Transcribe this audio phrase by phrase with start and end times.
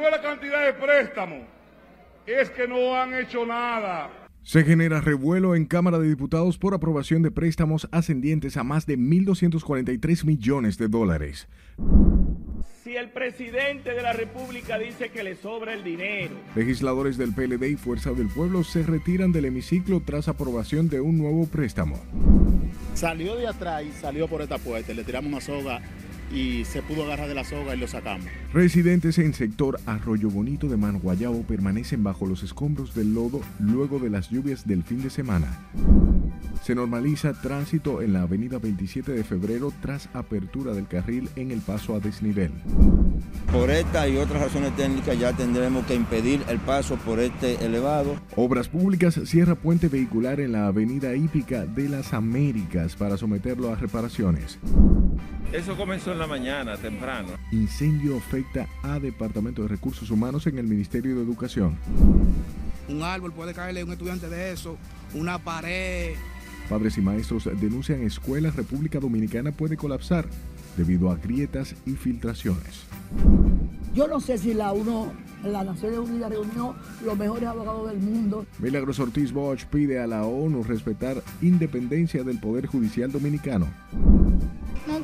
[0.00, 1.40] no es la cantidad de préstamos,
[2.26, 4.10] es que no han hecho nada.
[4.42, 8.96] Se genera revuelo en Cámara de Diputados por aprobación de préstamos ascendientes a más de
[8.98, 11.48] 1.243 millones de dólares.
[12.82, 16.34] Si el presidente de la República dice que le sobra el dinero.
[16.56, 21.18] Legisladores del PLD y Fuerza del Pueblo se retiran del hemiciclo tras aprobación de un
[21.18, 22.00] nuevo préstamo.
[22.94, 24.94] Salió de atrás y salió por esta puerta.
[24.94, 25.82] Le tiramos una soga
[26.32, 28.26] y se pudo agarrar de la soga y lo sacamos.
[28.52, 34.10] Residentes en sector Arroyo Bonito de Manguayabo permanecen bajo los escombros del lodo luego de
[34.10, 35.58] las lluvias del fin de semana.
[36.62, 41.60] Se normaliza tránsito en la avenida 27 de febrero tras apertura del carril en el
[41.60, 42.52] paso a desnivel.
[43.50, 48.16] Por esta y otras razones técnicas ya tendremos que impedir el paso por este elevado.
[48.36, 53.76] Obras Públicas cierra puente vehicular en la avenida hípica de las Américas para someterlo a
[53.76, 54.58] reparaciones.
[55.52, 57.28] Eso comenzó en la mañana, temprano.
[57.50, 61.78] Incendio afecta a Departamento de Recursos Humanos en el Ministerio de Educación.
[62.88, 64.76] Un árbol puede caerle a un estudiante de eso,
[65.14, 66.12] una pared.
[66.68, 70.26] Padres y maestros denuncian escuela República Dominicana puede colapsar
[70.76, 72.84] debido a grietas y filtraciones.
[73.94, 78.44] Yo no sé si la UNO, la Naciones Unidas reunió los mejores abogados del mundo.
[78.58, 83.68] Milagros Ortiz Bosch pide a la ONU respetar independencia del Poder Judicial Dominicano.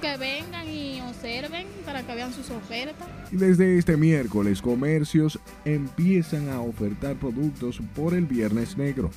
[0.00, 3.08] Que vengan y observen para que vean sus ofertas.
[3.32, 9.10] Y desde este miércoles, comercios empiezan a ofertar productos por el Viernes Negro.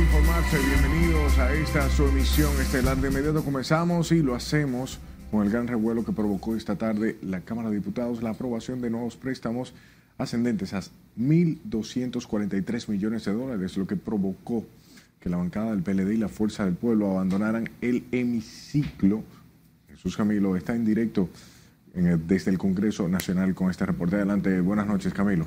[0.00, 0.58] informarse.
[0.58, 2.96] Bienvenidos a esta su emisión estelar.
[2.96, 4.98] De inmediato comenzamos y lo hacemos
[5.30, 8.90] con el gran revuelo que provocó esta tarde la Cámara de Diputados la aprobación de
[8.90, 9.74] nuevos préstamos
[10.18, 10.80] ascendentes a
[11.18, 14.66] 1.243 millones de dólares, lo que provocó
[15.20, 19.22] que la bancada del PLD y la Fuerza del Pueblo abandonaran el hemiciclo.
[19.88, 21.28] Jesús Camilo está en directo
[21.94, 24.16] desde el Congreso Nacional con este reporte.
[24.16, 25.46] Adelante, buenas noches Camilo.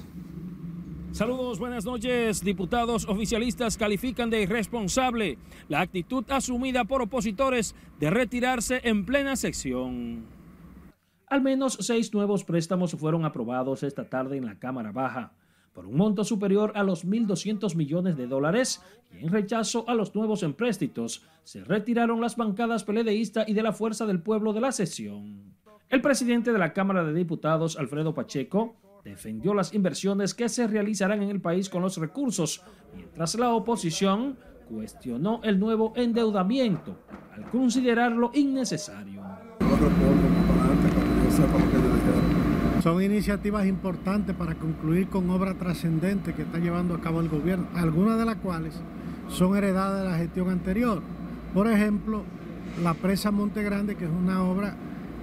[1.14, 2.44] Saludos, buenas noches.
[2.44, 5.38] Diputados oficialistas califican de irresponsable
[5.70, 10.26] la actitud asumida por opositores de retirarse en plena sección.
[11.28, 15.34] Al menos seis nuevos préstamos fueron aprobados esta tarde en la Cámara Baja,
[15.72, 18.82] por un monto superior a los 1.200 millones de dólares
[19.12, 23.74] y en rechazo a los nuevos empréstitos se retiraron las bancadas peledeísta y de la
[23.74, 25.54] Fuerza del Pueblo de la sesión.
[25.90, 31.22] El presidente de la Cámara de Diputados, Alfredo Pacheco, defendió las inversiones que se realizarán
[31.22, 32.64] en el país con los recursos,
[32.96, 34.38] mientras la oposición
[34.70, 36.98] cuestionó el nuevo endeudamiento
[37.36, 39.22] al considerarlo innecesario.
[42.82, 47.68] Son iniciativas importantes para concluir con obras trascendentes que está llevando a cabo el gobierno,
[47.76, 48.74] algunas de las cuales
[49.28, 51.02] son heredadas de la gestión anterior.
[51.54, 52.24] Por ejemplo,
[52.84, 54.76] la presa Monte Grande, que es una obra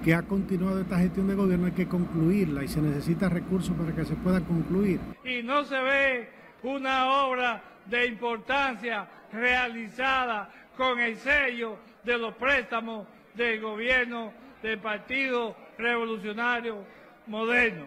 [0.02, 3.94] que ha continuado esta gestión de gobierno hay que concluirla y se necesita recursos para
[3.94, 5.00] que se pueda concluir.
[5.24, 6.28] Y no se ve
[6.62, 15.54] una obra de importancia realizada con el sello de los préstamos del gobierno del Partido
[15.78, 16.84] Revolucionario
[17.26, 17.86] Moderno.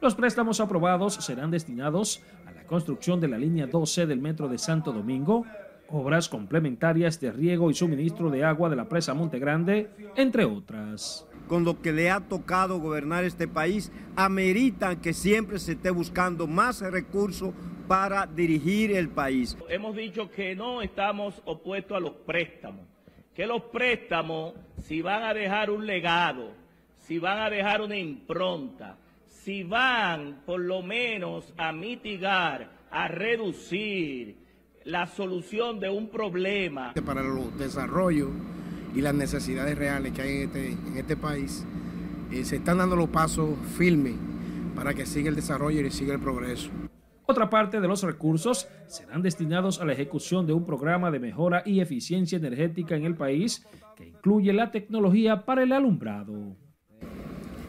[0.00, 4.58] Los préstamos aprobados serán destinados a la construcción de la línea 12 del Metro de
[4.58, 5.44] Santo Domingo,
[5.88, 11.27] obras complementarias de riego y suministro de agua de la presa Monte Grande, entre otras
[11.48, 16.46] con lo que le ha tocado gobernar este país, ameritan que siempre se esté buscando
[16.46, 17.52] más recursos
[17.88, 19.56] para dirigir el país.
[19.68, 22.86] Hemos dicho que no estamos opuestos a los préstamos,
[23.34, 24.54] que los préstamos,
[24.84, 26.52] si van a dejar un legado,
[27.00, 34.36] si van a dejar una impronta, si van por lo menos a mitigar, a reducir
[34.84, 36.92] la solución de un problema.
[37.04, 38.30] Para el desarrollo
[38.98, 41.64] y las necesidades reales que hay en este, en este país,
[42.32, 44.16] eh, se están dando los pasos firmes
[44.74, 46.68] para que siga el desarrollo y siga el progreso.
[47.24, 51.62] Otra parte de los recursos serán destinados a la ejecución de un programa de mejora
[51.64, 53.64] y eficiencia energética en el país
[53.94, 56.56] que incluye la tecnología para el alumbrado.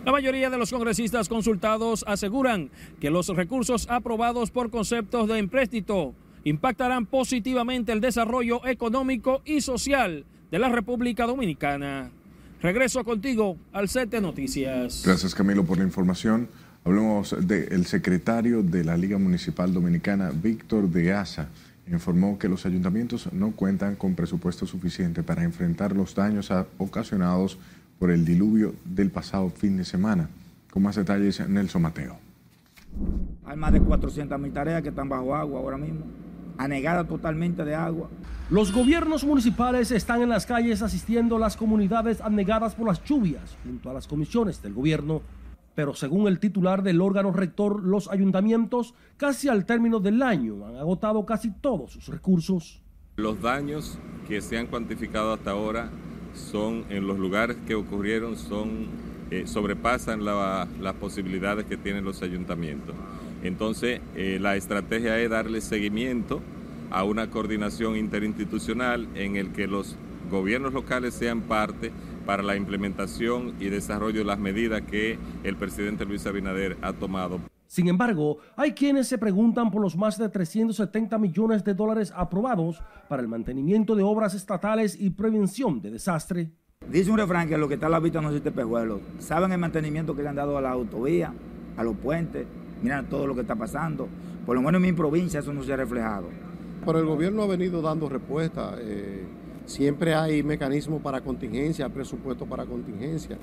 [0.05, 6.15] La mayoría de los congresistas consultados aseguran que los recursos aprobados por conceptos de empréstito
[6.43, 12.09] impactarán positivamente el desarrollo económico y social de la República Dominicana.
[12.61, 15.03] Regreso contigo al set de noticias.
[15.05, 16.49] Gracias Camilo por la información.
[16.83, 21.49] Hablemos del secretario de la Liga Municipal Dominicana, Víctor de Asa.
[21.91, 27.57] Informó que los ayuntamientos no cuentan con presupuesto suficiente para enfrentar los daños ocasionados
[27.97, 30.29] por el diluvio del pasado fin de semana.
[30.71, 32.17] Con más detalles, Nelson Mateo.
[33.45, 36.05] Hay más de 400 mil tareas que están bajo agua ahora mismo
[36.59, 38.09] anegada totalmente de agua.
[38.49, 43.57] Los gobiernos municipales están en las calles asistiendo a las comunidades anegadas por las lluvias,
[43.63, 45.21] junto a las comisiones del gobierno.
[45.73, 50.75] Pero según el titular del órgano rector, los ayuntamientos, casi al término del año, han
[50.75, 52.81] agotado casi todos sus recursos.
[53.15, 53.97] Los daños
[54.27, 55.89] que se han cuantificado hasta ahora
[56.33, 58.87] son en los lugares que ocurrieron son
[59.31, 62.95] eh, sobrepasan las posibilidades que tienen los ayuntamientos.
[63.43, 66.41] Entonces, eh, la estrategia es darle seguimiento
[66.91, 69.95] a una coordinación interinstitucional en el que los
[70.29, 71.91] gobiernos locales sean parte
[72.25, 77.39] para la implementación y desarrollo de las medidas que el presidente Luis Abinader ha tomado.
[77.65, 82.81] Sin embargo, hay quienes se preguntan por los más de 370 millones de dólares aprobados
[83.07, 86.49] para el mantenimiento de obras estatales y prevención de desastre.
[86.89, 89.01] Dice un refrán que lo que está a la vista no se te pejuelo.
[89.19, 91.31] Saben el mantenimiento que le han dado a la autovía,
[91.77, 92.47] a los puentes,
[92.81, 94.07] miran todo lo que está pasando.
[94.45, 96.27] Por lo menos en mi provincia eso no se ha reflejado.
[96.85, 98.75] Pero el gobierno ha venido dando respuesta.
[98.79, 99.25] Eh,
[99.65, 103.37] siempre hay mecanismos para contingencia, presupuesto para contingencia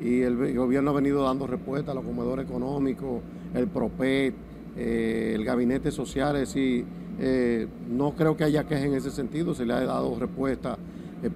[0.00, 3.20] y el, gobierno ha venido dando respuesta a los comedores económicos,
[3.54, 4.34] el PROPET,
[4.76, 6.84] eh, el gabinete social, y
[7.18, 10.78] eh, no creo que haya queja en ese sentido, se le ha dado respuesta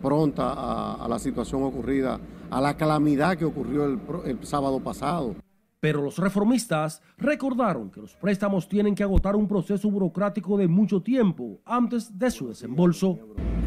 [0.01, 2.19] pronta a, la situación ocurrida,
[2.51, 5.35] a la calamidad que ocurrió el sábado pasado.
[5.85, 11.03] Pero los reformistas recordaron que los préstamos tienen que agotar un proceso burocrático de mucho
[11.03, 13.19] tiempo antes de su desembolso.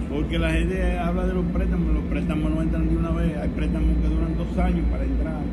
[0.09, 3.49] Porque la gente habla de los préstamos, los préstamos no entran de una vez, hay
[3.49, 5.43] préstamos que duran dos años para entrar.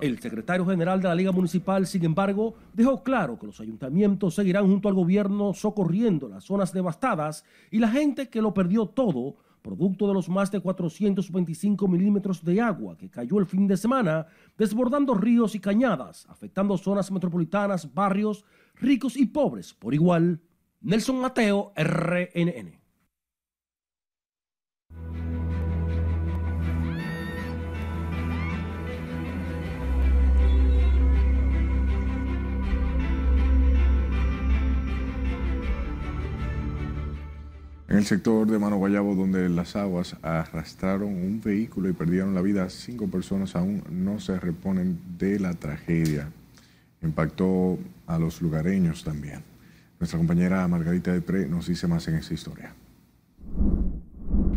[0.00, 4.66] El secretario general de la Liga Municipal, sin embargo, dejó claro que los ayuntamientos seguirán
[4.66, 10.08] junto al gobierno socorriendo las zonas devastadas y la gente que lo perdió todo producto
[10.08, 14.26] de los más de 425 milímetros de agua que cayó el fin de semana,
[14.56, 20.40] desbordando ríos y cañadas, afectando zonas metropolitanas, barrios ricos y pobres por igual.
[20.80, 22.79] Nelson Mateo, RNN.
[38.00, 42.70] El sector de Mano Guayabo, donde las aguas arrastraron un vehículo y perdieron la vida,
[42.70, 46.30] cinco personas aún no se reponen de la tragedia.
[47.02, 49.42] Impactó a los lugareños también.
[49.98, 52.74] Nuestra compañera Margarita Depre nos dice más en esta historia.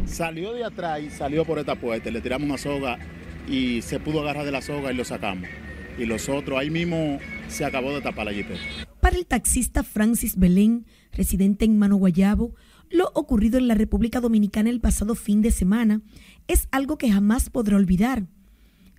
[0.05, 2.09] Salió de atrás y salió por esta puerta.
[2.09, 2.97] Le tiramos una soga
[3.45, 5.49] y se pudo agarrar de la soga y lo sacamos.
[5.97, 7.19] Y los otros, ahí mismo
[7.49, 8.61] se acabó de tapar la jipeta.
[9.01, 12.55] Para el taxista Francis Belén, residente en Mano Guayabo,
[12.93, 16.01] lo ocurrido en la República Dominicana el pasado fin de semana
[16.47, 18.27] es algo que jamás podrá olvidar.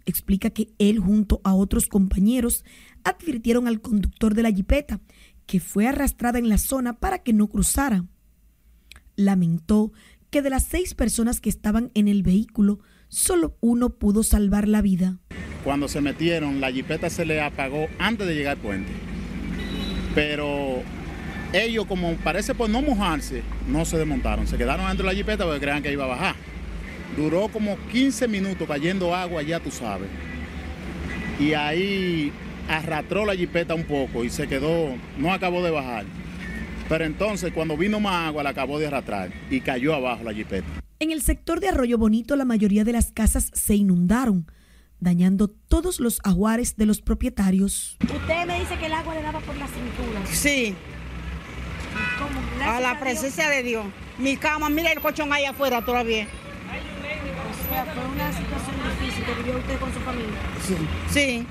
[0.05, 2.65] Explica que él junto a otros compañeros
[3.05, 5.01] advirtieron al conductor de la jipeta
[5.47, 8.05] que fue arrastrada en la zona para que no cruzara.
[9.15, 9.93] Lamentó
[10.31, 14.83] que de las seis personas que estaban en el vehículo, solo uno pudo salvar la
[14.83, 15.21] vida.
[15.63, 18.93] Cuando se metieron, la jipeta se le apagó antes de llegar al puente.
[20.17, 20.83] Pero
[21.55, 25.45] ellos como parece por no mojarse, no se desmontaron, se quedaron dentro de la jipeta
[25.45, 26.35] porque creían que iba a bajar.
[27.17, 30.09] Duró como 15 minutos cayendo agua, ya tú sabes.
[31.39, 32.33] Y ahí
[32.69, 36.05] arrastró la jipeta un poco y se quedó, no acabó de bajar.
[36.89, 40.67] Pero entonces cuando vino más agua la acabó de arrastrar y cayó abajo la jipeta.
[40.99, 44.51] En el sector de Arroyo Bonito la mayoría de las casas se inundaron,
[44.99, 47.97] dañando todos los aguares de los propietarios.
[48.03, 50.27] Usted me dice que el agua le daba por la cintura.
[50.27, 50.75] Sí,
[52.65, 53.85] a la presencia de Dios.
[54.19, 56.27] Mi cama, mira el colchón ahí afuera todavía.
[56.27, 60.39] O sea, fue una situación difícil que vivió usted con su familia.
[60.63, 60.77] Sí,
[61.11, 61.47] sí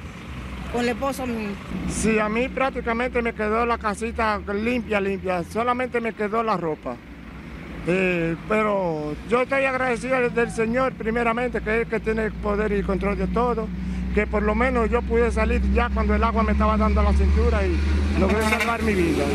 [0.74, 1.50] con el esposo mío.
[1.88, 5.44] Sí, a mí prácticamente me quedó la casita limpia, limpia.
[5.44, 6.96] Solamente me quedó la ropa.
[7.86, 12.72] Eh, pero yo estoy agradecido del Señor primeramente, que es el que tiene el poder
[12.72, 13.68] y el control de todo,
[14.16, 17.04] que por lo menos yo pude salir ya cuando el agua me estaba dando a
[17.04, 17.78] la cintura y
[18.20, 19.26] logré salvar mi vida.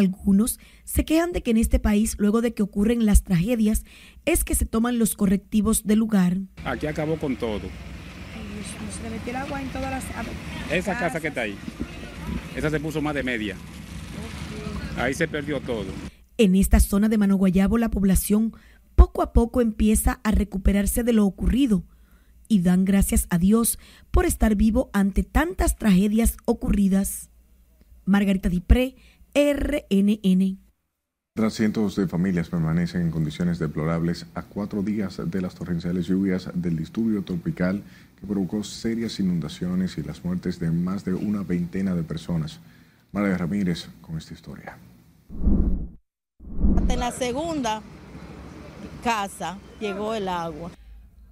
[0.00, 3.84] Algunos se quejan de que en este país, luego de que ocurren las tragedias,
[4.24, 6.38] es que se toman los correctivos del lugar.
[6.64, 7.60] Aquí acabó con todo.
[7.60, 10.04] Se le metió el agua en todas las...
[10.72, 11.54] Esa casa que está ahí,
[12.56, 13.56] esa se puso más de media.
[14.96, 15.88] Ahí se perdió todo.
[16.38, 18.54] En esta zona de Manoguayabo la población
[18.94, 21.84] poco a poco empieza a recuperarse de lo ocurrido
[22.48, 23.78] y dan gracias a Dios
[24.10, 27.28] por estar vivo ante tantas tragedias ocurridas.
[28.06, 28.96] Margarita Dipré,
[29.34, 30.58] RNN.
[31.34, 36.50] Tras cientos de familias permanecen en condiciones deplorables a cuatro días de las torrenciales lluvias
[36.54, 37.82] del disturbio tropical
[38.20, 42.60] que provocó serias inundaciones y las muertes de más de una veintena de personas.
[43.12, 44.76] María Ramírez con esta historia.
[46.76, 47.82] hasta en la segunda
[49.02, 50.70] casa llegó el agua.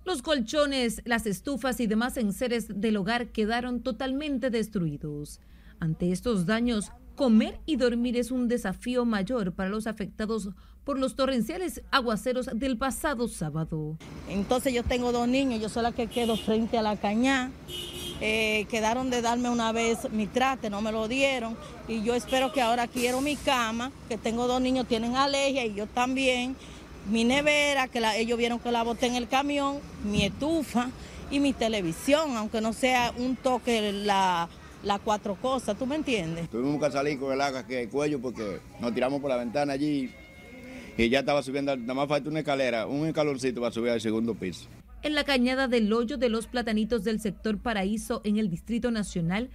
[0.04, 5.40] Los colchones, las estufas y demás enseres del hogar quedaron totalmente destruidos.
[5.80, 10.50] Ante estos daños, comer y dormir es un desafío mayor para los afectados
[10.84, 13.98] por los torrenciales aguaceros del pasado sábado.
[14.28, 17.50] Entonces yo tengo dos niños, yo soy la que quedo frente a la cañá.
[18.20, 21.56] Eh, quedaron de darme una vez mi trate, no me lo dieron.
[21.88, 25.74] Y yo espero que ahora quiero mi cama, que tengo dos niños, tienen alergia y
[25.74, 26.54] yo también.
[27.10, 30.90] Mi nevera, que ellos vieron que la boté en el camión, mi estufa
[31.32, 34.48] y mi televisión, aunque no sea un toque la,
[34.82, 36.48] las cuatro cosas, ¿tú me entiendes?
[36.48, 39.72] Tuvimos que salir con el agua que el cuello porque nos tiramos por la ventana
[39.72, 40.10] allí
[40.96, 44.34] y ya estaba subiendo, nada más falta una escalera, un escalorcito para subir al segundo
[44.34, 44.68] piso.
[45.02, 49.50] En la cañada del hoyo de los platanitos del sector Paraíso en el Distrito Nacional,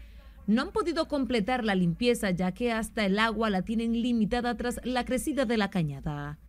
[0.47, 4.79] no han podido completar la limpieza ya que hasta el agua la tienen limitada tras
[4.83, 6.39] la crecida de la cañada.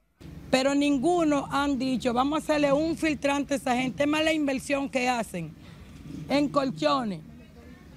[0.50, 4.88] Pero ninguno han dicho, vamos a hacerle un filtrante a esa gente, más la inversión
[4.88, 5.50] que hacen
[6.28, 7.20] en colchones,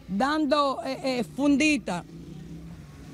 [0.07, 2.03] dando eh, eh, fundita,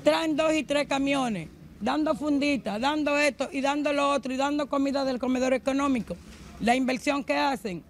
[0.02, 1.48] traen dos y tres camiones,
[1.80, 6.16] dando fundita, dando esto y dando lo otro y dando comida del comedor económico.
[6.60, 7.82] La inversión que hacen,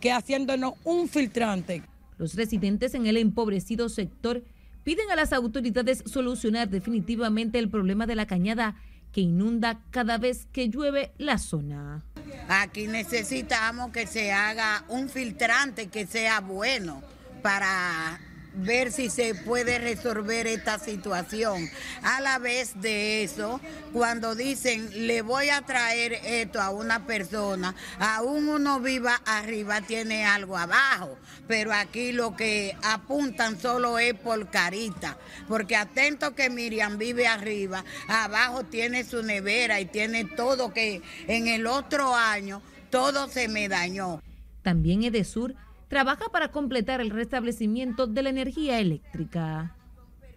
[0.00, 1.82] que haciéndonos un filtrante.
[2.18, 4.42] Los residentes en el empobrecido sector
[4.84, 8.76] piden a las autoridades solucionar definitivamente el problema de la cañada
[9.12, 12.04] que inunda cada vez que llueve la zona.
[12.48, 17.02] Aquí necesitamos que se haga un filtrante que sea bueno
[17.42, 18.20] para
[18.54, 21.68] ver si se puede resolver esta situación.
[22.02, 23.60] A la vez de eso,
[23.92, 30.24] cuando dicen le voy a traer esto a una persona, aún uno viva arriba tiene
[30.24, 31.16] algo abajo,
[31.46, 35.16] pero aquí lo que apuntan solo es por carita,
[35.48, 41.48] porque atento que Miriam vive arriba, abajo tiene su nevera y tiene todo que en
[41.48, 44.20] el otro año todo se me dañó.
[44.62, 45.54] También Edesur
[45.90, 49.76] trabaja para completar el restablecimiento de la energía eléctrica.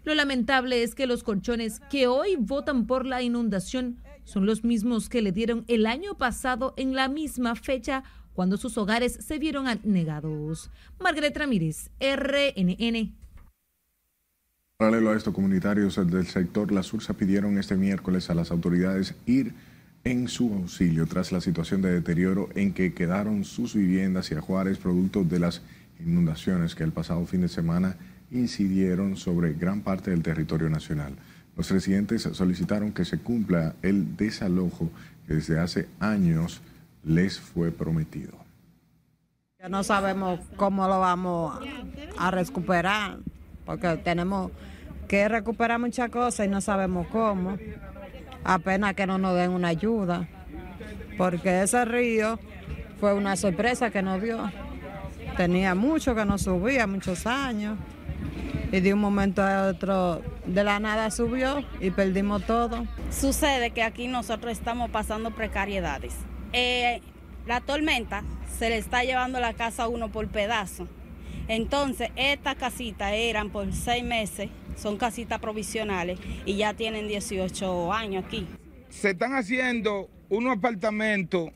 [0.04, 5.10] Lo lamentable es que los colchones que hoy votan por la inundación son los mismos
[5.10, 9.68] que le dieron el año pasado en la misma fecha cuando sus hogares se vieron
[9.84, 10.72] negados.
[11.00, 13.16] Margaret Ramírez, RNN.
[14.78, 19.54] Paralelo a esto, comunitarios del sector La Sursa pidieron este miércoles a las autoridades ir
[20.04, 24.78] en su auxilio tras la situación de deterioro en que quedaron sus viviendas y ajuares
[24.78, 25.62] producto de las
[26.00, 27.96] inundaciones que el pasado fin de semana
[28.32, 31.14] incidieron sobre gran parte del territorio nacional.
[31.56, 34.90] Los residentes solicitaron que se cumpla el desalojo
[35.28, 36.62] que desde hace años
[37.04, 38.34] les fue prometido.
[39.70, 41.58] No sabemos cómo lo vamos
[42.18, 43.20] a recuperar,
[43.66, 44.52] porque tenemos
[45.08, 47.58] que recuperar muchas cosas y no sabemos cómo
[48.44, 50.28] apenas que no nos den una ayuda,
[51.18, 52.40] porque ese río
[53.00, 54.52] fue una sorpresa que nos dio.
[55.38, 57.78] Tenía mucho que no subía, muchos años,
[58.72, 62.86] y de un momento a otro de la nada subió y perdimos todo.
[63.12, 66.16] Sucede que aquí nosotros estamos pasando precariedades.
[66.54, 67.02] Eh,
[67.46, 68.24] la tormenta
[68.58, 70.88] se le está llevando la casa a uno por pedazo.
[71.48, 78.26] Entonces, estas casitas eran por seis meses, son casitas provisionales y ya tienen 18 años
[78.26, 78.48] aquí.
[78.90, 81.52] Se están haciendo unos apartamentos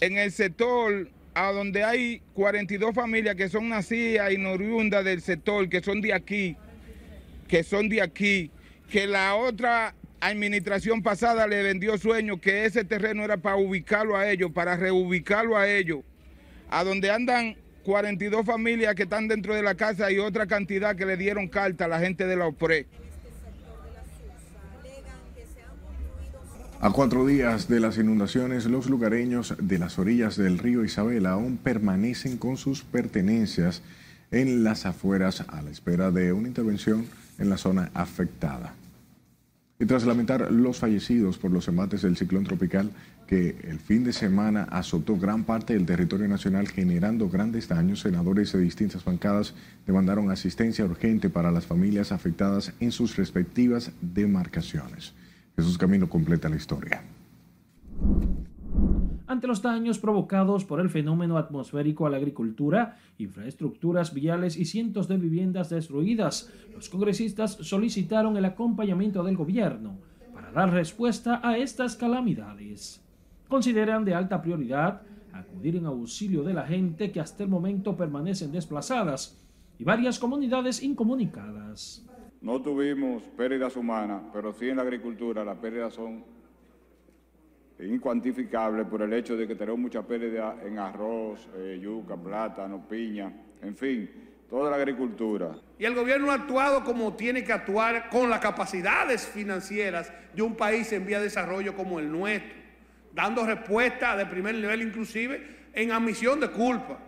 [0.00, 5.68] en el sector a donde hay 42 familias que son nacidas y oriundas del sector,
[5.68, 6.56] que son de aquí,
[7.48, 8.50] que son de aquí,
[8.90, 14.30] que la otra administración pasada le vendió sueño que ese terreno era para ubicarlo a
[14.30, 16.00] ellos, para reubicarlo a ellos,
[16.70, 21.06] a donde andan 42 familias que están dentro de la casa y otra cantidad que
[21.06, 22.86] le dieron carta a la gente de la OPRE.
[26.80, 31.56] A cuatro días de las inundaciones, los lugareños de las orillas del río Isabel aún
[31.56, 33.82] permanecen con sus pertenencias
[34.32, 37.06] en las afueras a la espera de una intervención
[37.38, 38.74] en la zona afectada.
[39.78, 42.90] Y tras lamentar los fallecidos por los embates del ciclón tropical
[43.26, 48.52] que el fin de semana azotó gran parte del territorio nacional generando grandes daños, senadores
[48.52, 49.54] de distintas bancadas
[49.86, 55.14] demandaron asistencia urgente para las familias afectadas en sus respectivas demarcaciones.
[55.56, 57.02] Jesús Camino completa la historia.
[59.26, 65.08] Ante los daños provocados por el fenómeno atmosférico a la agricultura, infraestructuras viales y cientos
[65.08, 69.96] de viviendas destruidas, los congresistas solicitaron el acompañamiento del gobierno
[70.34, 73.02] para dar respuesta a estas calamidades.
[73.52, 78.50] Consideran de alta prioridad acudir en auxilio de la gente que hasta el momento permanecen
[78.50, 79.44] desplazadas
[79.78, 82.02] y varias comunidades incomunicadas.
[82.40, 86.24] No tuvimos pérdidas humanas, pero sí en la agricultura las pérdidas son
[87.78, 93.34] incuantificable por el hecho de que tenemos mucha pérdida en arroz, eh, yuca, plátano, piña,
[93.60, 94.10] en fin,
[94.48, 95.56] toda la agricultura.
[95.78, 100.56] Y el gobierno ha actuado como tiene que actuar con las capacidades financieras de un
[100.56, 102.61] país en vía de desarrollo como el nuestro,
[103.14, 106.98] dando respuesta de primer nivel inclusive en admisión de culpa.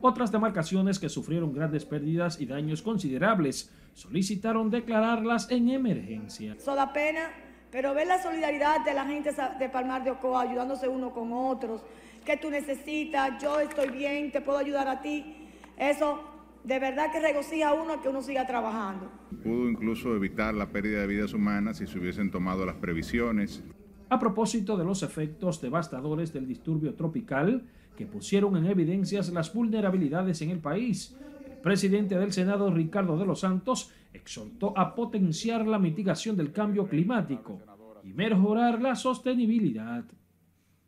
[0.00, 6.54] Otras demarcaciones que sufrieron grandes pérdidas y daños considerables solicitaron declararlas en emergencia.
[6.54, 7.30] Eso da pena,
[7.70, 11.82] pero ver la solidaridad de la gente de Palmar de Ocoa ayudándose uno con otros,
[12.24, 16.20] que tú necesitas, yo estoy bien, te puedo ayudar a ti, eso
[16.64, 19.10] de verdad que regocija a uno que uno siga trabajando.
[19.42, 23.62] Pudo incluso evitar la pérdida de vidas humanas si se hubiesen tomado las previsiones.
[24.08, 27.64] A propósito de los efectos devastadores del disturbio tropical,
[27.96, 31.16] que pusieron en evidencias las vulnerabilidades en el país.
[31.44, 36.86] El presidente del Senado, Ricardo de los Santos, exhortó a potenciar la mitigación del cambio
[36.86, 37.60] climático
[38.04, 40.04] y mejorar la sostenibilidad.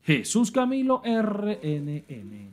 [0.03, 2.48] Jesús Camilo, RNN.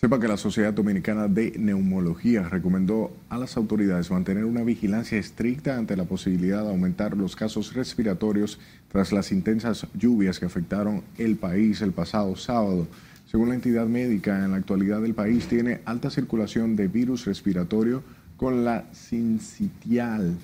[0.00, 5.76] Sepa que la Sociedad Dominicana de Neumología recomendó a las autoridades mantener una vigilancia estricta
[5.76, 8.58] ante la posibilidad de aumentar los casos respiratorios
[8.90, 12.88] tras las intensas lluvias que afectaron el país el pasado sábado.
[13.26, 18.02] Según la entidad médica, en la actualidad el país tiene alta circulación de virus respiratorio
[18.38, 20.34] con la sincitial,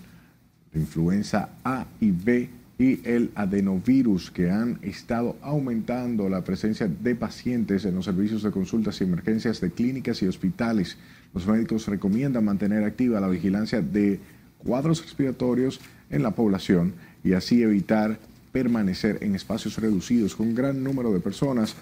[0.75, 7.85] influenza A y B y el adenovirus que han estado aumentando la presencia de pacientes
[7.87, 10.99] en los servicios de consultas y emergencias de clínicas y hospitales.
[11.33, 14.21] Los médicos recomiendan mantener activa la vigilancia de
[14.59, 15.81] cuadros respiratorios
[16.11, 18.19] en la población y así evitar
[18.53, 21.75] permanecer en espacios reducidos con un gran número de personas,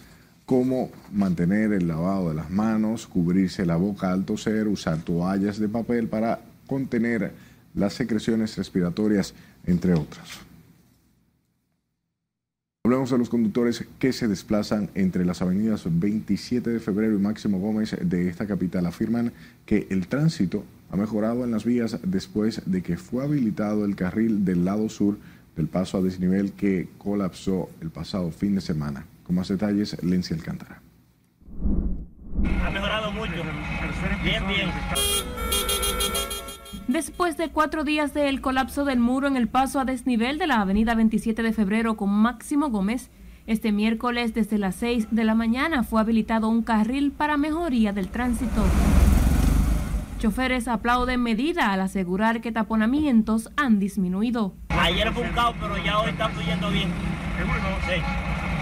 [0.46, 5.68] como mantener el lavado de las manos, cubrirse la boca al toser, usar toallas de
[5.68, 7.32] papel para contener
[7.74, 9.34] las secreciones respiratorias,
[9.66, 10.54] entre otras.
[12.87, 17.59] Hablamos de los conductores que se desplazan entre las avenidas 27 de febrero y Máximo
[17.59, 18.85] Gómez de esta capital.
[18.85, 19.33] Afirman
[19.64, 24.44] que el tránsito ha mejorado en las vías después de que fue habilitado el carril
[24.44, 25.16] del lado sur
[25.57, 29.07] del paso a desnivel que colapsó el pasado fin de semana.
[29.23, 30.83] Con más detalles, Lencia Alcántara.
[32.66, 33.33] Ha mejorado mucho.
[34.23, 34.68] Bien, bien.
[36.88, 40.61] Después de cuatro días del colapso del muro en el paso a desnivel de la
[40.61, 43.11] avenida 27 de febrero con Máximo Gómez,
[43.47, 48.09] este miércoles desde las 6 de la mañana fue habilitado un carril para mejoría del
[48.09, 48.62] tránsito.
[50.18, 54.53] Choferes aplauden medida al asegurar que taponamientos han disminuido.
[54.68, 56.90] Ayer fue un caos, pero ya hoy está fluyendo bien.
[57.40, 57.64] Es bueno.
[57.88, 58.03] Sí.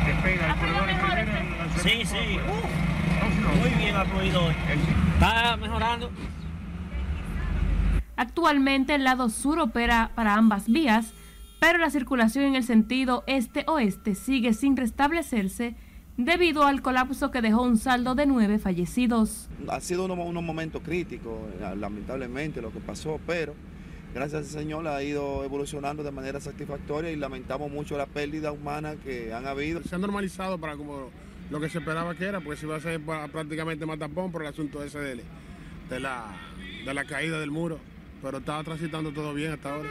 [0.06, 1.68] Despega el primera.
[1.82, 2.38] Sí, sí.
[2.38, 4.54] Uh, muy bien ha fluido hoy.
[5.14, 6.10] Está mejorando.
[8.22, 11.12] Actualmente el lado sur opera para ambas vías,
[11.58, 15.74] pero la circulación en el sentido este-oeste sigue sin restablecerse
[16.16, 19.48] debido al colapso que dejó un saldo de nueve fallecidos.
[19.68, 21.36] Ha sido unos, unos momentos críticos,
[21.76, 23.56] lamentablemente, lo que pasó, pero
[24.14, 28.94] gracias al Señor ha ido evolucionando de manera satisfactoria y lamentamos mucho la pérdida humana
[29.02, 29.82] que han habido.
[29.82, 31.10] Se ha normalizado para como
[31.50, 33.00] lo que se esperaba que era, pues se iba a ser
[33.32, 35.24] prácticamente más tapón por el asunto ese de,
[35.90, 36.26] de, la,
[36.86, 37.80] de la caída del muro
[38.22, 39.88] pero estaba transitando todo bien hasta ahora.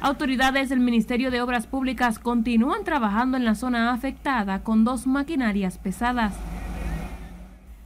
[0.00, 5.78] Autoridades del Ministerio de Obras Públicas continúan trabajando en la zona afectada con dos maquinarias
[5.78, 6.34] pesadas.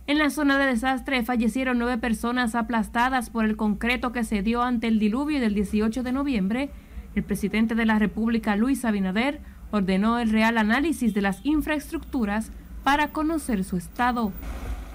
[0.07, 4.63] En la zona de desastre fallecieron nueve personas aplastadas por el concreto que se dio
[4.63, 6.71] ante el diluvio del 18 de noviembre.
[7.15, 9.41] El presidente de la República, Luis Abinader,
[9.73, 12.53] ordenó el real análisis de las infraestructuras
[12.85, 14.33] para conocer su estado.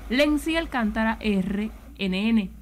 [0.10, 2.61] Lenzi Alcántara, RNN.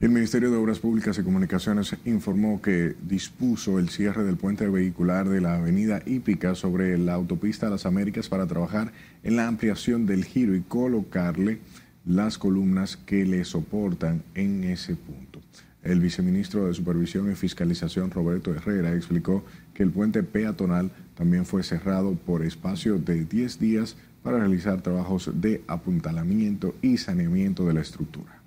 [0.00, 5.28] El Ministerio de Obras Públicas y Comunicaciones informó que dispuso el cierre del puente vehicular
[5.28, 8.92] de la avenida Hípica sobre la autopista Las Américas para trabajar
[9.24, 11.58] en la ampliación del giro y colocarle
[12.06, 15.40] las columnas que le soportan en ese punto.
[15.82, 21.64] El viceministro de Supervisión y Fiscalización, Roberto Herrera, explicó que el puente peatonal también fue
[21.64, 27.80] cerrado por espacio de 10 días para realizar trabajos de apuntalamiento y saneamiento de la
[27.80, 28.37] estructura.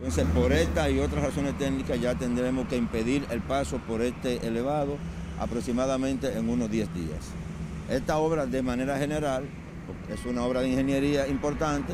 [0.00, 4.46] Entonces, por esta y otras razones técnicas ya tendremos que impedir el paso por este
[4.46, 4.96] elevado
[5.38, 7.18] aproximadamente en unos 10 días.
[7.90, 9.44] Esta obra de manera general,
[10.10, 11.92] es una obra de ingeniería importante,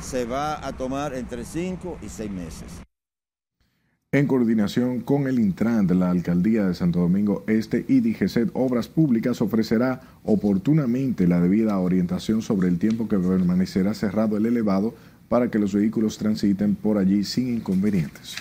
[0.00, 2.80] se va a tomar entre 5 y 6 meses.
[4.10, 8.88] En coordinación con el Intran de la Alcaldía de Santo Domingo Este y DGCET Obras
[8.88, 14.94] Públicas ofrecerá oportunamente la debida orientación sobre el tiempo que permanecerá cerrado el elevado
[15.34, 18.36] para que los vehículos transiten por allí sin inconvenientes.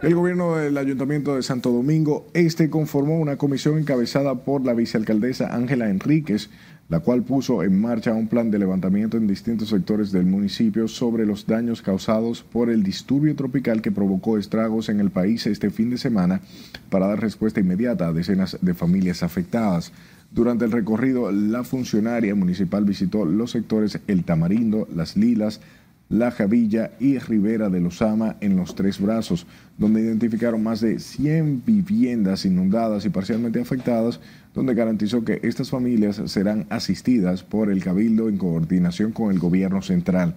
[0.00, 5.52] El gobierno del Ayuntamiento de Santo Domingo Este conformó una comisión encabezada por la vicealcaldesa
[5.52, 6.50] Ángela Enríquez,
[6.88, 11.26] la cual puso en marcha un plan de levantamiento en distintos sectores del municipio sobre
[11.26, 15.90] los daños causados por el disturbio tropical que provocó estragos en el país este fin
[15.90, 16.42] de semana
[16.90, 19.90] para dar respuesta inmediata a decenas de familias afectadas.
[20.36, 25.62] Durante el recorrido, la funcionaria municipal visitó los sectores El Tamarindo, Las Lilas,
[26.10, 29.46] la Javilla y Rivera de Lozama en los tres brazos,
[29.78, 34.20] donde identificaron más de 100 viviendas inundadas y parcialmente afectadas,
[34.52, 39.80] donde garantizó que estas familias serán asistidas por el Cabildo en coordinación con el gobierno
[39.80, 40.34] central.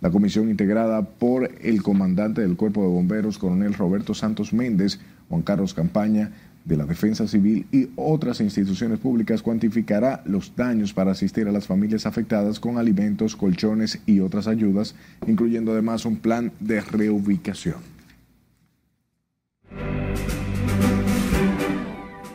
[0.00, 5.42] La comisión integrada por el comandante del Cuerpo de Bomberos, coronel Roberto Santos Méndez, Juan
[5.42, 6.30] Carlos Campaña,
[6.70, 11.66] de la Defensa Civil y otras instituciones públicas cuantificará los daños para asistir a las
[11.66, 14.94] familias afectadas con alimentos, colchones y otras ayudas,
[15.26, 17.76] incluyendo además un plan de reubicación.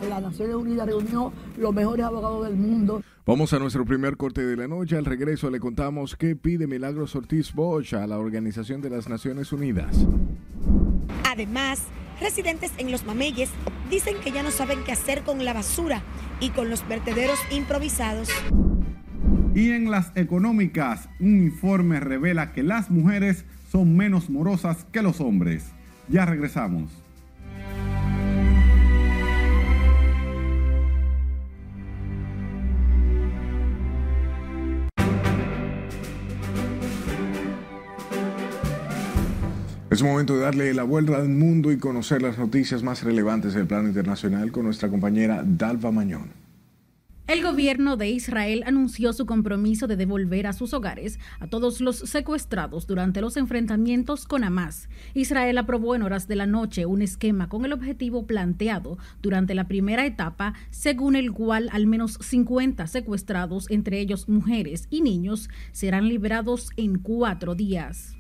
[0.10, 3.02] La Naciones Unidas reunió los mejores abogados del mundo.
[3.26, 4.98] Vamos a nuestro primer corte de la noche.
[4.98, 9.52] Al regreso le contamos qué pide Milagros Ortiz Bosch a la Organización de las Naciones
[9.52, 10.06] Unidas.
[11.26, 11.84] Además,
[12.20, 13.50] residentes en Los Mameyes
[13.90, 16.02] dicen que ya no saben qué hacer con la basura
[16.40, 18.30] y con los vertederos improvisados.
[19.54, 25.22] Y en las económicas, un informe revela que las mujeres son menos morosas que los
[25.22, 25.66] hombres.
[26.10, 27.05] Ya regresamos.
[39.96, 43.66] Es momento de darle la vuelta al mundo y conocer las noticias más relevantes del
[43.66, 46.34] plano internacional con nuestra compañera Dalva Mañón.
[47.28, 52.00] El gobierno de Israel anunció su compromiso de devolver a sus hogares a todos los
[52.00, 54.90] secuestrados durante los enfrentamientos con Hamas.
[55.14, 59.70] Israel aprobó en horas de la noche un esquema con el objetivo planteado durante la
[59.70, 66.10] primera etapa, según el cual al menos 50 secuestrados, entre ellos mujeres y niños, serán
[66.10, 68.18] liberados en cuatro días.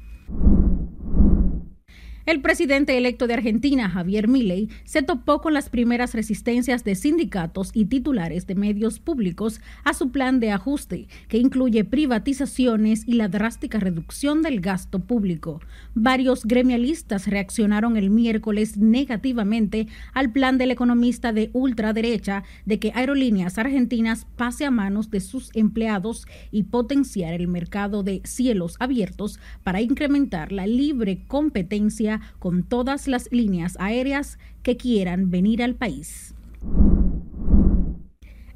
[2.26, 7.70] El presidente electo de Argentina, Javier Milei, se topó con las primeras resistencias de sindicatos
[7.72, 13.28] y titulares de medios públicos a su plan de ajuste, que incluye privatizaciones y la
[13.28, 15.62] drástica reducción del gasto público.
[15.94, 19.86] Varios gremialistas reaccionaron el miércoles negativamente
[20.16, 25.52] al plan del economista de ultraderecha de que Aerolíneas Argentinas pase a manos de sus
[25.54, 33.08] empleados y potenciar el mercado de cielos abiertos para incrementar la libre competencia con todas
[33.08, 36.36] las líneas aéreas que quieran venir al país.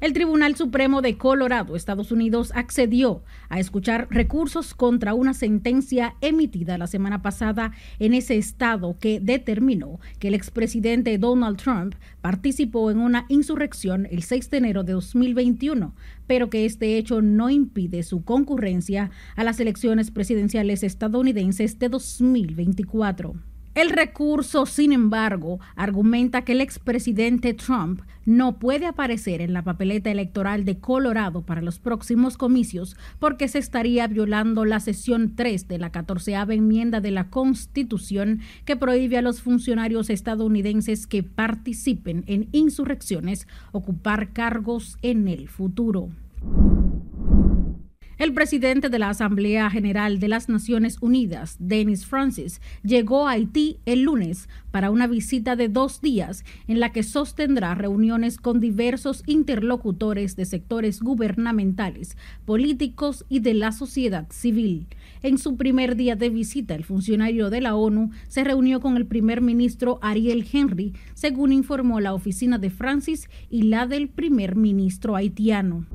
[0.00, 6.78] El Tribunal Supremo de Colorado, Estados Unidos, accedió a escuchar recursos contra una sentencia emitida
[6.78, 12.96] la semana pasada en ese estado que determinó que el expresidente Donald Trump participó en
[12.96, 15.94] una insurrección el 6 de enero de 2021,
[16.26, 23.49] pero que este hecho no impide su concurrencia a las elecciones presidenciales estadounidenses de 2024.
[23.72, 30.10] El recurso, sin embargo, argumenta que el expresidente Trump no puede aparecer en la papeleta
[30.10, 35.78] electoral de Colorado para los próximos comicios porque se estaría violando la sesión 3 de
[35.78, 42.48] la 14 enmienda de la Constitución que prohíbe a los funcionarios estadounidenses que participen en
[42.50, 46.08] insurrecciones ocupar cargos en el futuro.
[48.20, 53.78] El presidente de la Asamblea General de las Naciones Unidas, Dennis Francis, llegó a Haití
[53.86, 59.22] el lunes para una visita de dos días en la que sostendrá reuniones con diversos
[59.24, 64.86] interlocutores de sectores gubernamentales, políticos y de la sociedad civil.
[65.22, 69.06] En su primer día de visita, el funcionario de la ONU se reunió con el
[69.06, 75.16] primer ministro Ariel Henry, según informó la oficina de Francis y la del primer ministro
[75.16, 75.86] haitiano.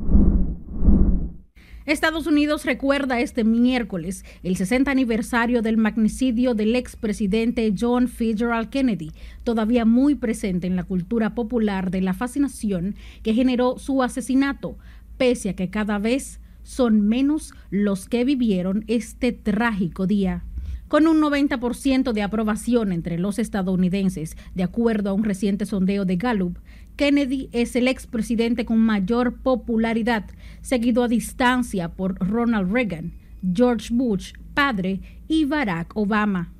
[1.85, 9.11] Estados Unidos recuerda este miércoles el 60 aniversario del magnicidio del expresidente John Fitzgerald Kennedy,
[9.43, 14.79] todavía muy presente en la cultura popular de la fascinación que generó su asesinato,
[15.17, 20.43] pese a que cada vez son menos los que vivieron este trágico día.
[20.87, 26.15] Con un 90% de aprobación entre los estadounidenses, de acuerdo a un reciente sondeo de
[26.15, 26.57] Gallup,
[26.95, 30.25] Kennedy es el expresidente con mayor popularidad,
[30.61, 33.13] seguido a distancia por Ronald Reagan,
[33.53, 36.54] George Bush, padre, y Barack Obama.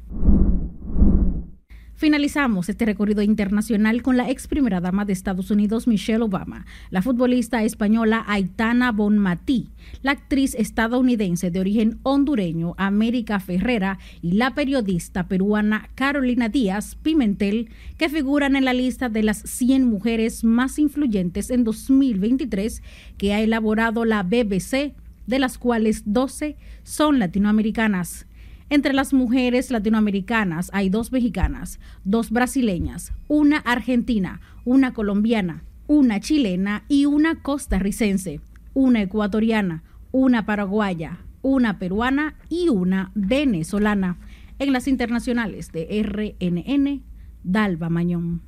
[2.06, 7.02] Finalizamos este recorrido internacional con la ex primera dama de Estados Unidos, Michelle Obama, la
[7.02, 9.72] futbolista española Aitana Bonmatí,
[10.04, 17.70] la actriz estadounidense de origen hondureño América Ferrera y la periodista peruana Carolina Díaz Pimentel,
[17.98, 22.84] que figuran en la lista de las 100 mujeres más influyentes en 2023
[23.18, 24.94] que ha elaborado la BBC,
[25.26, 28.28] de las cuales 12 son latinoamericanas.
[28.69, 36.84] Entre las mujeres latinoamericanas hay dos mexicanas, dos brasileñas, una argentina, una colombiana, una chilena
[36.88, 38.41] y una costarricense,
[38.73, 44.17] una ecuatoriana, una paraguaya, una peruana y una venezolana.
[44.58, 47.04] En las internacionales de RNN,
[47.43, 48.41] Dalva Mañón.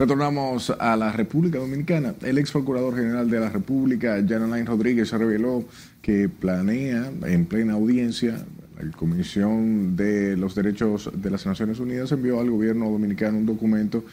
[0.00, 2.14] Retornamos a la República Dominicana.
[2.22, 5.64] El ex procurador general de la República, Jan Rodríguez, reveló
[6.02, 8.44] que planea en plena audiencia
[8.82, 14.04] la Comisión de los Derechos de las Naciones Unidas envió al gobierno dominicano un documento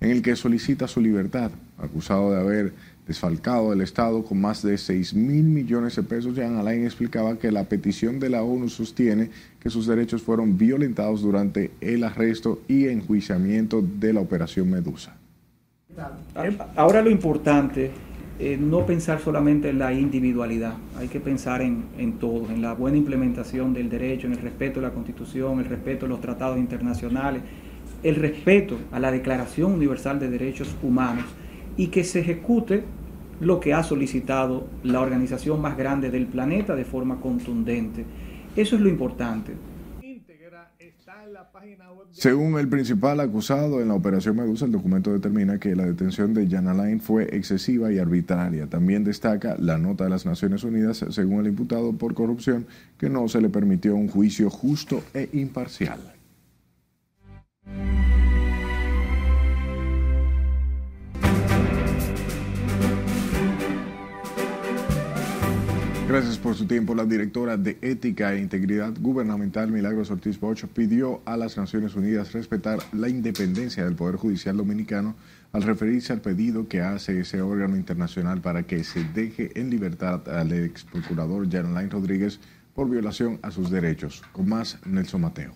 [0.00, 2.72] en el que solicita su libertad, acusado de haber
[3.06, 6.34] desfalcado el Estado con más de 6 mil millones de pesos.
[6.34, 11.22] Jean Alain explicaba que la petición de la ONU sostiene que sus derechos fueron violentados
[11.22, 15.16] durante el arresto y enjuiciamiento de la Operación Medusa.
[16.74, 17.90] Ahora lo importante
[18.38, 22.74] eh, no pensar solamente en la individualidad, hay que pensar en, en todo, en la
[22.74, 26.58] buena implementación del derecho, en el respeto a la Constitución, el respeto a los tratados
[26.58, 27.42] internacionales,
[28.02, 31.24] el respeto a la Declaración Universal de Derechos Humanos
[31.76, 32.84] y que se ejecute
[33.40, 38.04] lo que ha solicitado la organización más grande del planeta de forma contundente.
[38.54, 39.52] Eso es lo importante.
[42.10, 46.48] Según el principal acusado en la operación Medusa, el documento determina que la detención de
[46.48, 48.66] Jan Alain fue excesiva y arbitraria.
[48.66, 52.66] También destaca la nota de las Naciones Unidas, según el imputado por corrupción,
[52.98, 56.00] que no se le permitió un juicio justo e imparcial.
[66.16, 66.94] Gracias por su tiempo.
[66.94, 72.32] La directora de Ética e Integridad Gubernamental, Milagros Ortiz Bosch, pidió a las Naciones Unidas
[72.32, 75.14] respetar la independencia del Poder Judicial Dominicano
[75.52, 80.26] al referirse al pedido que hace ese órgano internacional para que se deje en libertad
[80.30, 82.40] al ex procurador Jan Alain Rodríguez
[82.74, 84.22] por violación a sus derechos.
[84.32, 85.52] Con más, Nelson Mateo.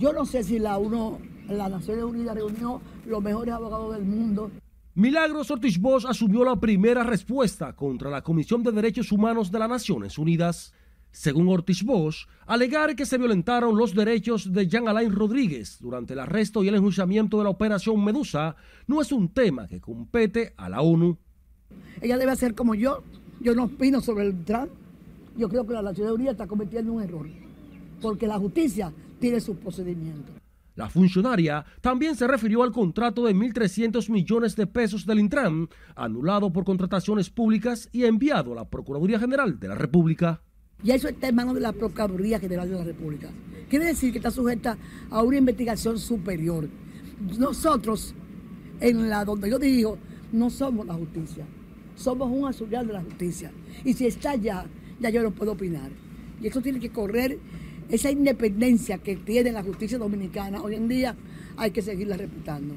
[0.00, 4.50] Yo no sé si la uno, la Naciones Unidas reunió los mejores abogados del mundo
[4.94, 9.70] Milagros Ortiz Bosch asumió la primera respuesta contra la Comisión de Derechos Humanos de las
[9.70, 10.74] Naciones Unidas.
[11.10, 16.18] Según Ortiz Bosch, alegar que se violentaron los derechos de Jean Alain Rodríguez durante el
[16.18, 18.54] arresto y el enjuiciamiento de la Operación Medusa
[18.86, 21.16] no es un tema que compete a la ONU.
[22.02, 23.02] Ella debe hacer como yo.
[23.40, 24.72] Yo no opino sobre el Trump.
[25.38, 25.80] Yo creo que la
[26.12, 27.26] Unidas está cometiendo un error.
[28.02, 30.41] Porque la justicia tiene sus procedimientos.
[30.74, 36.50] La funcionaria también se refirió al contrato de 1.300 millones de pesos del Intran, anulado
[36.50, 40.40] por contrataciones públicas y enviado a la Procuraduría General de la República.
[40.82, 43.28] Y eso está en manos de la Procuraduría General de la República.
[43.68, 44.78] Quiere decir que está sujeta
[45.10, 46.68] a una investigación superior.
[47.38, 48.14] Nosotros,
[48.80, 49.98] en la donde yo digo,
[50.32, 51.44] no somos la justicia,
[51.94, 53.52] somos un auxiliar de la justicia.
[53.84, 54.64] Y si está allá,
[54.98, 55.90] ya yo no puedo opinar.
[56.40, 57.38] Y eso tiene que correr
[57.92, 61.14] esa independencia que tiene la justicia dominicana hoy en día
[61.58, 62.76] hay que seguirla respetando.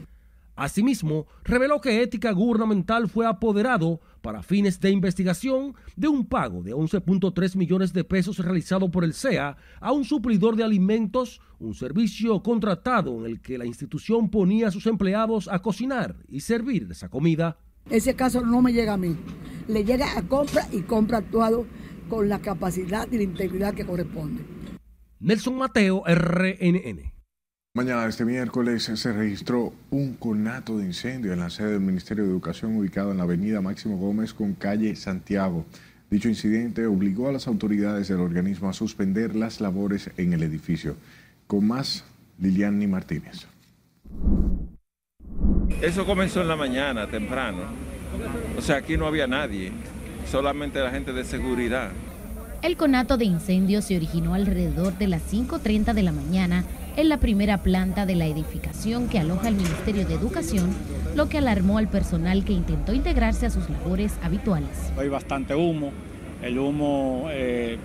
[0.57, 6.73] Asimismo, reveló que Ética Gubernamental fue apoderado para fines de investigación de un pago de
[6.73, 12.43] 11.3 millones de pesos realizado por el CEA a un suplidor de alimentos, un servicio
[12.43, 17.07] contratado en el que la institución ponía a sus empleados a cocinar y servir esa
[17.07, 17.57] comida.
[17.89, 19.15] Ese caso no me llega a mí,
[19.67, 21.65] le llega a compra y compra actuado
[22.09, 24.54] con la capacidad y la integridad que corresponde.
[25.19, 27.13] Nelson Mateo, RNN.
[27.73, 32.29] Mañana, este miércoles, se registró un conato de incendio en la sede del Ministerio de
[32.29, 35.65] Educación ubicado en la avenida Máximo Gómez con calle Santiago.
[36.09, 40.95] Dicho incidente obligó a las autoridades del organismo a suspender las labores en el edificio.
[41.47, 42.05] Con más,
[42.39, 43.47] Liliani Martínez.
[45.81, 47.63] Eso comenzó en la mañana, temprano.
[48.57, 49.71] O sea, aquí no había nadie,
[50.29, 51.91] solamente la gente de seguridad.
[52.65, 56.63] El conato de incendio se originó alrededor de las 5.30 de la mañana
[56.97, 60.73] en la primera planta de la edificación que aloja el Ministerio de Educación,
[61.15, 64.91] lo que alarmó al personal que intentó integrarse a sus labores habituales.
[64.97, 65.91] Hay bastante humo,
[66.41, 67.77] el humo eh,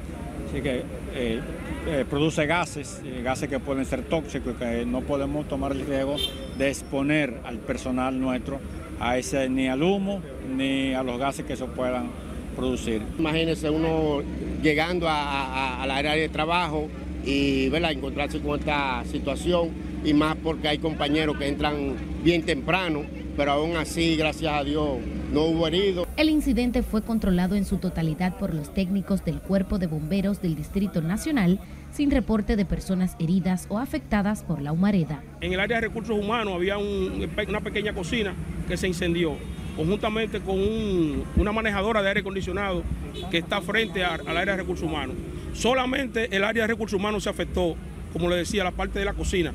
[0.54, 0.82] eh,
[1.14, 6.16] eh, produce gases, gases que pueden ser tóxicos, que no podemos tomar el riesgo
[6.56, 8.58] de exponer al personal nuestro
[8.98, 10.22] a ese, ni al humo
[10.56, 13.02] ni a los gases que se puedan producir.
[13.18, 14.22] Imagínese uno
[14.62, 16.88] llegando a, al área de trabajo
[17.24, 17.92] y ¿verdad?
[17.92, 19.68] encontrarse con esta situación
[20.04, 23.02] y más porque hay compañeros que entran bien temprano,
[23.36, 24.98] pero aún así, gracias a Dios,
[25.32, 26.06] no hubo heridos.
[26.16, 30.56] El incidente fue controlado en su totalidad por los técnicos del Cuerpo de Bomberos del
[30.56, 31.58] Distrito Nacional
[31.92, 35.22] sin reporte de personas heridas o afectadas por la humareda.
[35.40, 38.32] En el área de recursos humanos había un- una pequeña cocina
[38.68, 39.34] que se incendió,
[39.76, 42.82] conjuntamente con un- una manejadora de aire acondicionado
[43.30, 45.16] que está frente a- al área de recursos humanos.
[45.54, 47.76] Solamente el área de recursos humanos se afectó,
[48.12, 49.52] como le decía, la parte de la cocina.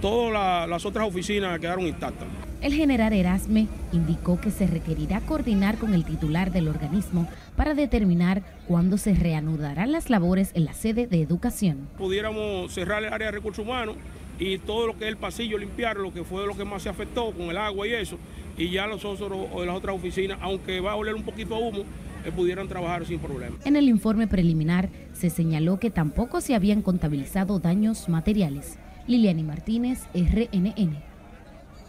[0.00, 2.26] Todas la- las otras oficinas quedaron intactas.
[2.60, 8.42] El general Erasme indicó que se requerirá coordinar con el titular del organismo para determinar
[8.66, 11.88] cuándo se reanudarán las labores en la sede de educación.
[11.98, 13.96] Pudiéramos cerrar el área de recursos humanos
[14.38, 16.88] y todo lo que es el pasillo limpiar, lo que fue lo que más se
[16.88, 18.18] afectó con el agua y eso,
[18.56, 21.54] y ya los otros o de las otras oficinas, aunque va a oler un poquito
[21.54, 21.84] a humo,
[22.24, 23.56] eh, pudieran trabajar sin problema.
[23.64, 28.78] En el informe preliminar se señaló que tampoco se habían contabilizado daños materiales.
[29.06, 31.02] Liliani Martínez, RNN.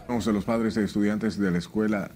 [0.06, 2.10] Vamos a los padres de estudiantes de la Escuela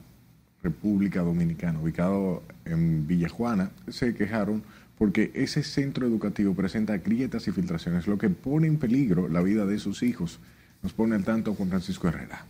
[0.62, 4.62] República Dominicana, ubicado en Villajuana, se quejaron
[5.00, 9.64] porque ese centro educativo presenta grietas y filtraciones, lo que pone en peligro la vida
[9.64, 10.40] de sus hijos.
[10.82, 12.44] Nos pone al tanto Juan Francisco Herrera.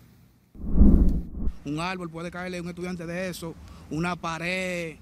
[1.65, 3.55] Un árbol puede caerle a un estudiante de eso,
[3.89, 4.97] una pared.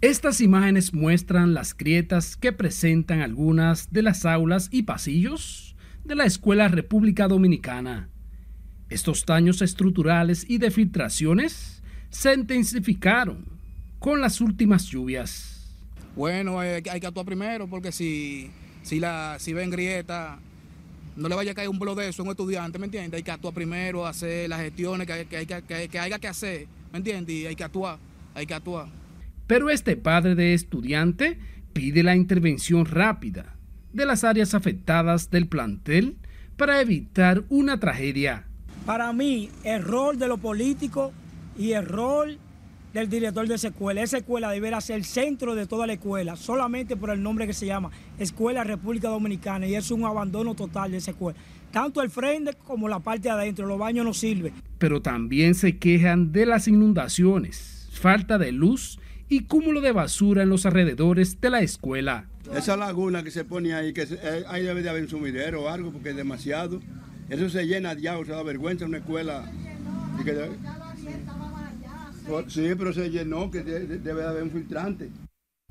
[0.00, 6.24] Estas imágenes muestran las grietas que presentan algunas de las aulas y pasillos de la
[6.24, 8.08] Escuela República Dominicana.
[8.88, 13.44] Estos daños estructurales y de filtraciones se intensificaron
[13.98, 15.53] con las últimas lluvias.
[16.16, 18.50] Bueno, eh, hay que actuar primero porque si,
[18.82, 20.38] si, la, si ven grieta,
[21.16, 23.18] no le vaya a caer un bolo de eso a un estudiante, ¿me entiendes?
[23.18, 26.18] Hay que actuar primero, hacer las gestiones que, hay- que, hay que, que, que haya
[26.18, 27.34] que hacer, ¿me entiendes?
[27.34, 27.98] Y hay que actuar,
[28.34, 28.88] hay que actuar.
[29.46, 31.38] Pero este padre de estudiante
[31.72, 33.56] pide la intervención rápida
[33.92, 36.16] de las áreas afectadas del plantel
[36.56, 38.46] para evitar una tragedia.
[38.86, 41.12] Para mí, error de los políticos
[41.58, 42.28] y error
[42.94, 44.02] del director de esa escuela.
[44.02, 47.52] Esa escuela deberá ser el centro de toda la escuela, solamente por el nombre que
[47.52, 51.38] se llama Escuela República Dominicana, y es un abandono total de esa escuela.
[51.72, 54.54] Tanto el frente como la parte de adentro, los baños no sirven.
[54.78, 60.48] Pero también se quejan de las inundaciones, falta de luz y cúmulo de basura en
[60.50, 62.26] los alrededores de la escuela.
[62.54, 65.62] Esa laguna que se pone ahí, que se- eh, ahí debe de haber un sumidero
[65.64, 66.80] o algo, porque es demasiado.
[67.28, 69.50] Eso se llena ya, o sea, da vergüenza una escuela.
[70.20, 70.48] y que-
[72.48, 75.10] sí, pero se llenó, que de- de- debe de haber un filtrante.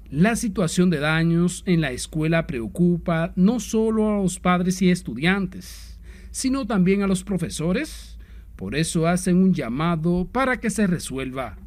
[0.10, 6.00] La situación de daños en la escuela preocupa no solo a los padres y estudiantes,
[6.32, 8.18] sino también a los profesores.
[8.56, 11.58] Por eso hacen un llamado para que se resuelva.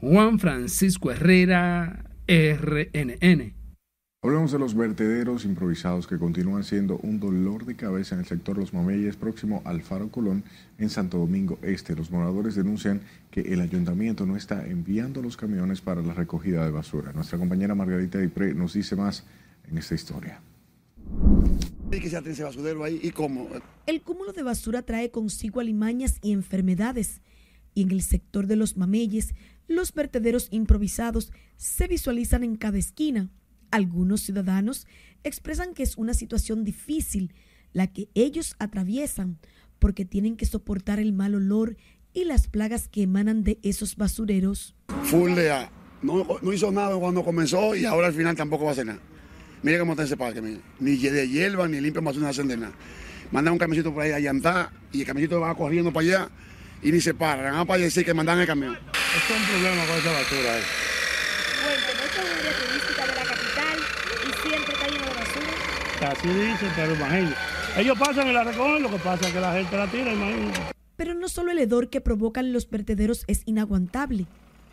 [0.00, 3.54] Juan Francisco Herrera, RNN.
[4.24, 8.56] Hablamos de los vertederos improvisados que continúan siendo un dolor de cabeza en el sector
[8.56, 10.44] Los Mameyes, próximo al Faro Colón,
[10.78, 11.94] en Santo Domingo Este.
[11.94, 16.70] Los moradores denuncian que el ayuntamiento no está enviando los camiones para la recogida de
[16.70, 17.12] basura.
[17.12, 19.24] Nuestra compañera Margarita Dipré nos dice más
[19.70, 20.40] en esta historia.
[21.92, 22.98] ¿Y que se ate ese basurero ahí?
[23.02, 23.46] ¿Y cómo?
[23.84, 27.20] El cúmulo de basura trae consigo alimañas y enfermedades.
[27.74, 29.34] Y en el sector de los mameyes,
[29.68, 33.28] los vertederos improvisados se visualizan en cada esquina.
[33.74, 34.86] Algunos ciudadanos
[35.24, 37.34] expresan que es una situación difícil
[37.72, 39.38] la que ellos atraviesan
[39.80, 41.76] porque tienen que soportar el mal olor
[42.12, 44.76] y las plagas que emanan de esos basureros.
[45.06, 45.72] Full de A.
[46.02, 49.00] No, no hizo nada cuando comenzó y ahora al final tampoco va a hacer nada.
[49.64, 50.60] Mire cómo está ese parque, mire.
[50.78, 52.74] Ni de hierba, ni limpia basura, no hacen de nada.
[53.32, 56.28] Mandan un camioncito por ahí a llantar y el camioncito va corriendo para allá
[56.80, 57.50] y ni se para.
[57.50, 58.74] Van para decir que mandan el camión.
[58.74, 60.58] Esto es un problema con esa basura.
[60.58, 60.62] eh.
[61.64, 63.78] Cuénteme, esta es un área turística de la capital
[64.20, 65.24] y siempre está lleno de
[66.04, 67.34] Así dicen, pero imagínate.
[67.78, 70.60] Ellos pasan y la recogen, lo que pasa es que la gente la tira, imagínate.
[70.96, 74.26] Pero no solo el hedor que provocan los vertederos es inaguantable,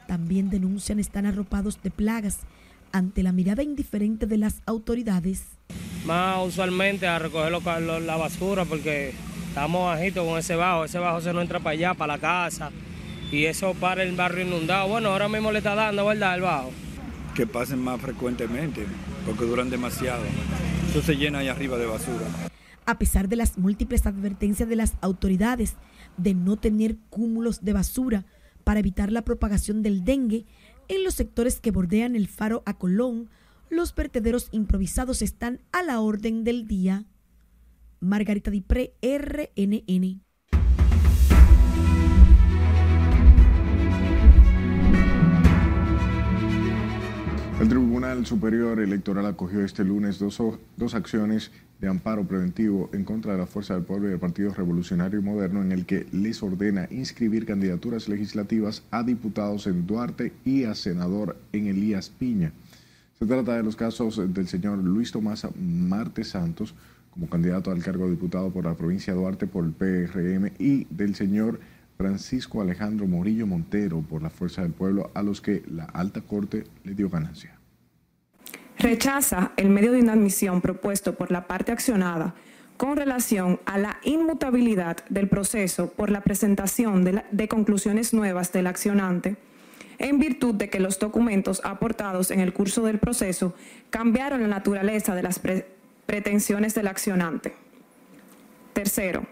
[0.07, 2.39] también denuncian están arropados de plagas
[2.91, 5.43] ante la mirada indiferente de las autoridades.
[6.05, 9.13] Más usualmente a recoger lo- lo- la basura porque
[9.47, 10.85] estamos bajitos con ese bajo.
[10.85, 12.71] Ese bajo se nos entra para allá, para la casa.
[13.31, 14.89] Y eso para el barrio inundado.
[14.89, 16.35] Bueno, ahora mismo le está dando, ¿verdad?
[16.35, 16.71] El bajo.
[17.35, 18.85] Que pasen más frecuentemente,
[19.25, 20.23] porque duran demasiado.
[20.89, 22.25] Eso se llena ahí arriba de basura.
[22.85, 25.75] A pesar de las múltiples advertencias de las autoridades
[26.17, 28.25] de no tener cúmulos de basura
[28.63, 30.45] para evitar la propagación del dengue,
[30.87, 33.29] en los sectores que bordean el faro a Colón,
[33.69, 37.05] los vertederos improvisados están a la orden del día.
[38.01, 40.21] Margarita Dipré, RNN.
[47.61, 50.41] El Tribunal Superior Electoral acogió este lunes dos,
[50.77, 54.51] dos acciones de amparo preventivo en contra de la Fuerza del Pueblo y del Partido
[54.51, 60.63] Revolucionario Moderno en el que les ordena inscribir candidaturas legislativas a diputados en Duarte y
[60.63, 62.51] a senador en Elías Piña.
[63.19, 66.73] Se trata de los casos del señor Luis Tomás Marte Santos
[67.11, 70.87] como candidato al cargo de diputado por la provincia de Duarte por el PRM y
[70.89, 71.59] del señor
[72.01, 76.63] Francisco Alejandro Morillo Montero por la Fuerza del Pueblo, a los que la alta corte
[76.83, 77.55] le dio ganancia.
[78.79, 82.33] Rechaza el medio de inadmisión propuesto por la parte accionada
[82.77, 89.35] con relación a la inmutabilidad del proceso por la presentación de, conclusiones nuevas del accionante
[89.99, 93.53] en virtud de que los documentos aportados en el curso del proceso
[93.91, 95.67] cambiaron la naturaleza de las pre
[96.07, 97.53] pretensiones del accionante.
[98.73, 99.27] Tercero,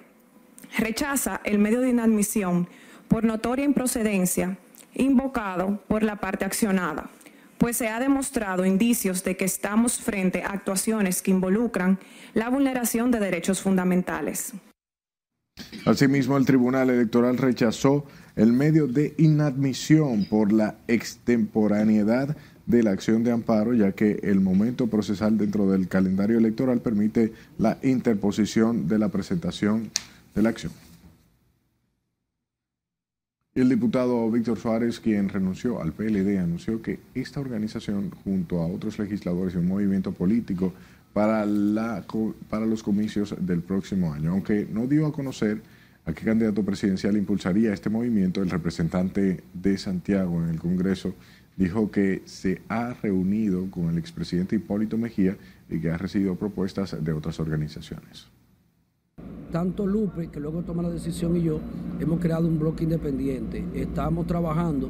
[0.78, 2.67] rechaza el medio de inadmisión
[3.07, 4.57] por notoria improcedencia
[4.93, 7.09] invocado por la parte accionada,
[7.57, 11.99] pues se ha demostrado indicios de que estamos frente a actuaciones que involucran
[12.34, 14.53] la vulneración de derechos fundamentales.
[15.86, 18.05] Asimismo, el Tribunal Electoral rechazó
[18.36, 24.39] el medio de inadmisión por la extemporaneidad de la acción de amparo, ya que el
[24.39, 29.91] momento procesal dentro del calendario electoral permite la interposición de la presentación
[33.55, 38.99] El diputado Víctor Suárez, quien renunció al PLD, anunció que esta organización, junto a otros
[38.99, 40.73] legisladores y un movimiento político,
[41.11, 41.45] para,
[42.49, 44.31] para los comicios del próximo año.
[44.31, 45.61] Aunque no dio a conocer
[46.05, 51.15] a qué candidato presidencial impulsaría este movimiento, el representante de Santiago en el Congreso
[51.57, 55.35] dijo que se ha reunido con el expresidente Hipólito Mejía
[55.69, 58.27] y que ha recibido propuestas de otras organizaciones
[59.51, 61.59] tanto Lupe, que luego toma la decisión, y yo,
[61.99, 63.63] hemos creado un bloque independiente.
[63.73, 64.89] Estamos trabajando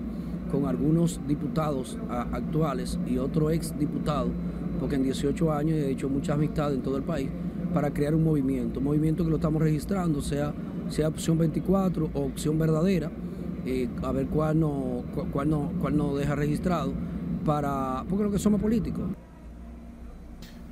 [0.52, 4.30] con algunos diputados actuales y otro ex diputado,
[4.80, 7.30] porque en 18 años he hecho muchas amistades en todo el país,
[7.74, 10.54] para crear un movimiento, un movimiento que lo estamos registrando, sea,
[10.90, 13.12] sea opción 24 o opción verdadera,
[13.66, 16.94] eh, a ver cuál no, cuál, no, cuál no deja registrado,
[17.46, 19.04] para, porque lo que somos políticos.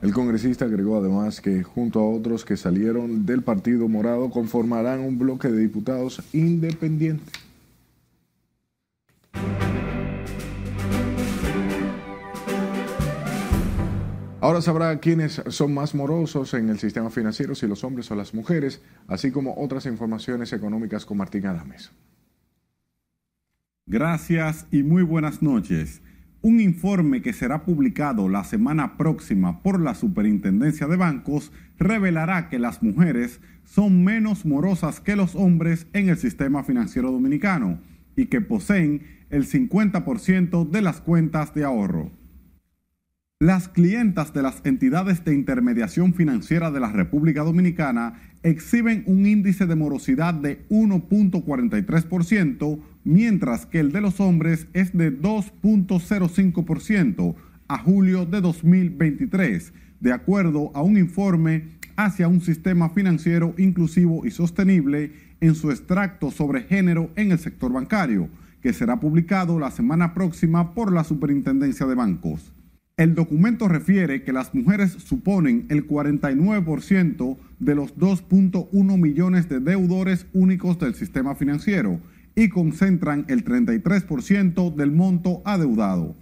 [0.01, 5.17] El congresista agregó además que junto a otros que salieron del Partido Morado conformarán un
[5.17, 7.31] bloque de diputados independiente.
[14.39, 18.35] Ahora sabrá quiénes son más morosos en el sistema financiero, si los hombres o las
[18.35, 21.91] mujeres, así como otras informaciones económicas con Martín Adames.
[23.87, 26.01] Gracias y muy buenas noches.
[26.41, 32.59] Un informe que será publicado la semana próxima por la Superintendencia de Bancos revelará que
[32.59, 37.79] las mujeres son menos morosas que los hombres en el sistema financiero dominicano
[38.15, 42.11] y que poseen el 50% de las cuentas de ahorro.
[43.39, 49.67] Las clientas de las entidades de intermediación financiera de la República Dominicana exhiben un índice
[49.67, 57.33] de morosidad de 1.43%, mientras que el de los hombres es de 2.05%
[57.69, 64.31] a julio de 2023, de acuerdo a un informe hacia un sistema financiero inclusivo y
[64.31, 68.27] sostenible en su extracto sobre género en el sector bancario,
[68.61, 72.51] que será publicado la semana próxima por la Superintendencia de Bancos.
[72.97, 80.25] El documento refiere que las mujeres suponen el 49% de los 2.1 millones de deudores
[80.33, 82.01] únicos del sistema financiero
[82.37, 86.15] y concentran el 33% del monto adeudado.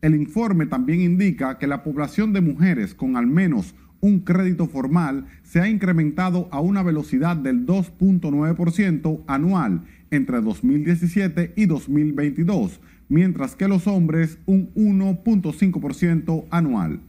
[0.00, 5.26] El informe también indica que la población de mujeres con al menos un crédito formal
[5.44, 12.80] se ha incrementado a una velocidad del 2.9% anual entre 2017 y 2022
[13.12, 17.00] mientras que los hombres un 1.5% anual.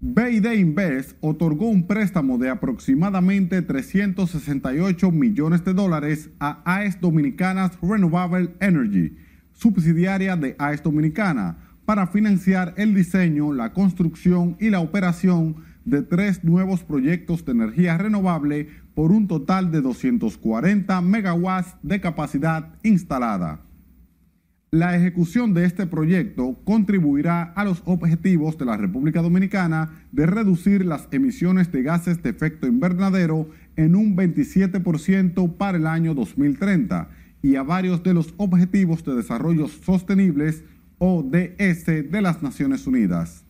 [0.00, 8.50] BID Invest otorgó un préstamo de aproximadamente 368 millones de dólares a AES Dominicanas Renewable
[8.60, 9.16] Energy,
[9.54, 16.44] subsidiaria de AES Dominicana, para financiar el diseño, la construcción y la operación de tres
[16.44, 23.67] nuevos proyectos de energía renovable por un total de 240 megawatts de capacidad instalada.
[24.70, 30.84] La ejecución de este proyecto contribuirá a los objetivos de la República Dominicana de reducir
[30.84, 37.08] las emisiones de gases de efecto invernadero en un 27% para el año 2030
[37.40, 40.64] y a varios de los Objetivos de Desarrollo Sostenibles
[40.98, 43.46] ODS de las Naciones Unidas.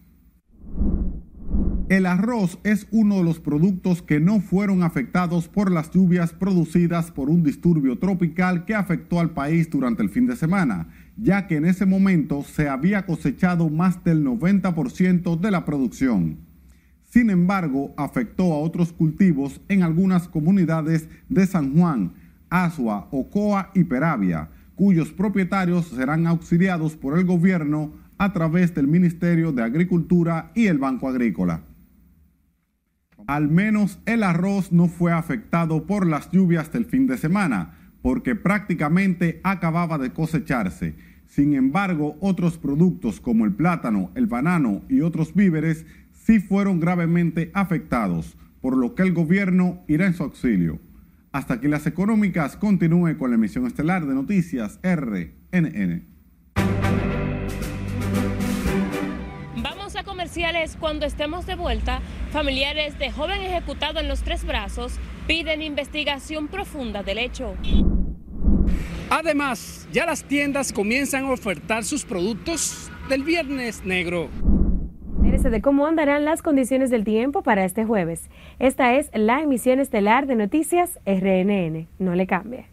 [1.88, 7.10] El arroz es uno de los productos que no fueron afectados por las lluvias producidas
[7.10, 10.88] por un disturbio tropical que afectó al país durante el fin de semana
[11.20, 16.36] ya que en ese momento se había cosechado más del 90% de la producción.
[17.04, 22.12] Sin embargo, afectó a otros cultivos en algunas comunidades de San Juan,
[22.50, 29.52] Asua, Ocoa y Peravia, cuyos propietarios serán auxiliados por el gobierno a través del Ministerio
[29.52, 31.62] de Agricultura y el Banco Agrícola.
[33.26, 38.34] Al menos el arroz no fue afectado por las lluvias del fin de semana, porque
[38.34, 40.94] prácticamente acababa de cosecharse.
[41.28, 47.50] Sin embargo, otros productos como el plátano, el banano y otros víveres sí fueron gravemente
[47.54, 50.80] afectados, por lo que el gobierno irá en su auxilio.
[51.30, 56.06] Hasta que las económicas continúen con la emisión estelar de noticias RNN.
[59.62, 62.00] Vamos a comerciales cuando estemos de vuelta.
[62.32, 67.54] Familiares de joven ejecutado en los tres brazos piden investigación profunda del hecho.
[69.10, 74.28] Además, ya las tiendas comienzan a ofertar sus productos del Viernes Negro
[75.50, 78.28] de cómo andarán las condiciones del tiempo para este jueves.
[78.58, 81.88] Esta es la emisión estelar de Noticias RNN.
[81.98, 82.66] No le cambie.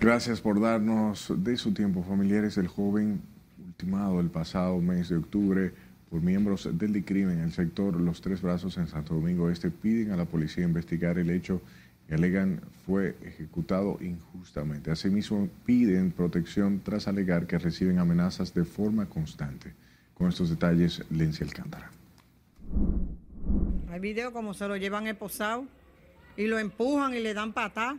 [0.00, 3.20] Gracias por darnos de su tiempo, familiares del joven
[3.58, 5.72] ultimado el pasado mes de octubre
[6.10, 10.12] por miembros del DICRIM en el sector Los Tres Brazos en Santo Domingo Este piden
[10.12, 11.60] a la policía investigar el hecho
[12.06, 14.92] que alegan fue ejecutado injustamente.
[14.92, 19.74] Asimismo, piden protección tras alegar que reciben amenazas de forma constante.
[20.14, 21.90] Con estos detalles, Lencia Alcántara.
[23.90, 25.66] Hay video como se lo llevan esposado
[26.36, 27.96] y lo empujan y le dan patá.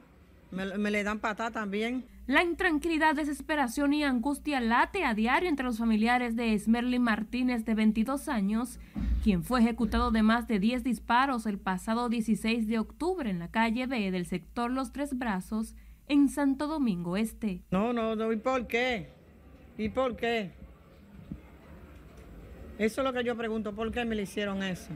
[0.52, 2.06] Me, me le dan patá también.
[2.28, 7.74] La intranquilidad, desesperación y angustia late a diario entre los familiares de Esmerly Martínez, de
[7.74, 8.80] 22 años,
[9.24, 13.50] quien fue ejecutado de más de 10 disparos el pasado 16 de octubre en la
[13.50, 15.74] calle B del sector Los Tres Brazos,
[16.10, 17.62] en Santo Domingo Este.
[17.72, 19.08] No, no, no, ¿y por qué?
[19.78, 20.52] ¿Y por qué?
[22.78, 24.92] Eso es lo que yo pregunto, ¿por qué me le hicieron eso?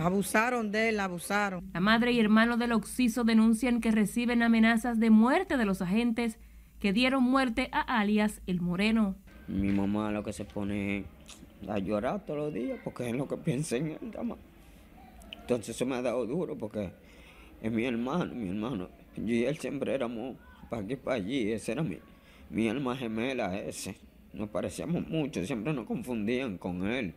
[0.00, 1.70] Abusaron de él, abusaron.
[1.74, 6.38] La madre y hermano del Oxiso denuncian que reciben amenazas de muerte de los agentes
[6.78, 9.14] que dieron muerte a alias El Moreno.
[9.46, 11.04] Mi mamá lo que se pone
[11.68, 13.98] a llorar todos los días porque es lo que piensa en él.
[15.42, 16.90] Entonces eso me ha dado duro porque
[17.60, 18.88] es mi hermano, mi hermano.
[19.16, 20.36] Yo y él siempre éramos
[20.70, 21.52] para aquí, para allí.
[21.52, 21.98] Ese era mi,
[22.48, 23.96] mi alma gemela, ese.
[24.32, 27.12] Nos parecíamos mucho, siempre nos confundían con él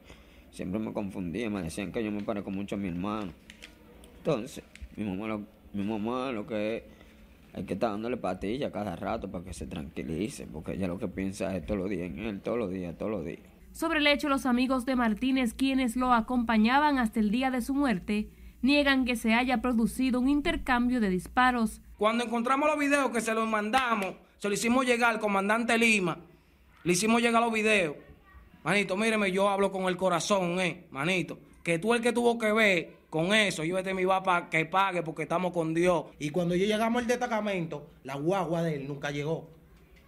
[0.53, 3.33] siempre me confundía, me decían que yo me parezco mucho a mi hermano.
[4.17, 4.63] Entonces,
[4.95, 5.41] mi mamá lo,
[5.73, 6.83] mi mamá lo que es,
[7.53, 11.07] hay que estar dándole patilla cada rato para que se tranquilice, porque ella lo que
[11.07, 13.41] piensa es todos los días en él, todos los días, todos los días.
[13.73, 17.73] Sobre el hecho, los amigos de Martínez, quienes lo acompañaban hasta el día de su
[17.73, 18.29] muerte,
[18.61, 21.81] niegan que se haya producido un intercambio de disparos.
[21.97, 26.19] Cuando encontramos los videos que se los mandamos, se lo hicimos llegar al comandante Lima,
[26.83, 27.95] le hicimos llegar los videos
[28.63, 31.37] Manito, míreme, yo hablo con el corazón, eh, manito.
[31.63, 34.65] Que tú el que tuvo que ver con eso, yo este mi va para que
[34.65, 36.05] pague porque estamos con Dios.
[36.19, 39.49] Y cuando yo llegamos al destacamento, la guagua de él nunca llegó.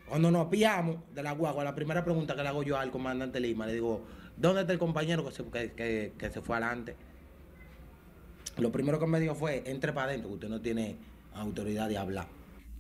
[0.08, 3.40] Cuando nos pillamos de la guagua, la primera pregunta que le hago yo al comandante
[3.40, 4.02] Lima, le digo,
[4.38, 6.96] ¿dónde está el compañero que se, que, que se fue adelante?
[8.58, 10.96] Lo primero que me dijo fue, entre para adentro, que usted no tiene
[11.34, 12.28] autoridad de hablar.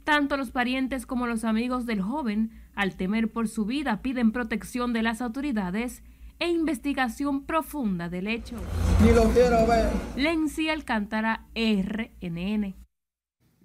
[0.05, 4.93] Tanto los parientes como los amigos del joven, al temer por su vida, piden protección
[4.93, 6.03] de las autoridades
[6.39, 8.55] e investigación profunda del hecho.
[9.01, 9.89] Ni lo quiero ver.
[10.15, 12.76] Lenzi Alcántara, RNN.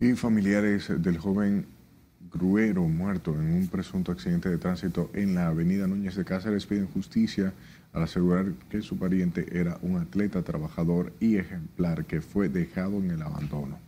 [0.00, 1.66] Y familiares del joven
[2.32, 6.86] Gruero muerto en un presunto accidente de tránsito en la avenida Núñez de Cáceres piden
[6.86, 7.52] justicia
[7.92, 13.10] al asegurar que su pariente era un atleta trabajador y ejemplar que fue dejado en
[13.10, 13.78] el abandono.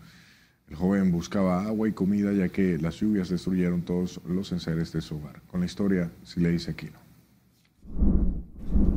[0.72, 5.02] El joven buscaba agua y comida ya que las lluvias destruyeron todos los enseres de
[5.02, 5.42] su hogar.
[5.42, 6.98] Con la historia, dice Aquino.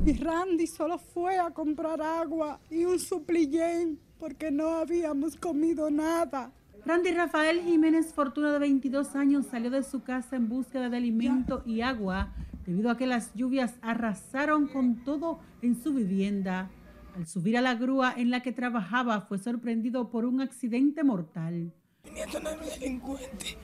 [0.06, 6.50] Y Randy solo fue a comprar agua y un suplillén porque no habíamos comido nada.
[6.86, 11.62] Randy Rafael Jiménez Fortuna, de 22 años, salió de su casa en búsqueda de alimento
[11.66, 12.32] y agua
[12.66, 16.70] debido a que las lluvias arrasaron con todo en su vivienda.
[17.16, 21.72] Al subir a la grúa en la que trabajaba, fue sorprendido por un accidente mortal.
[22.04, 23.58] Mi nieto no es delincuente.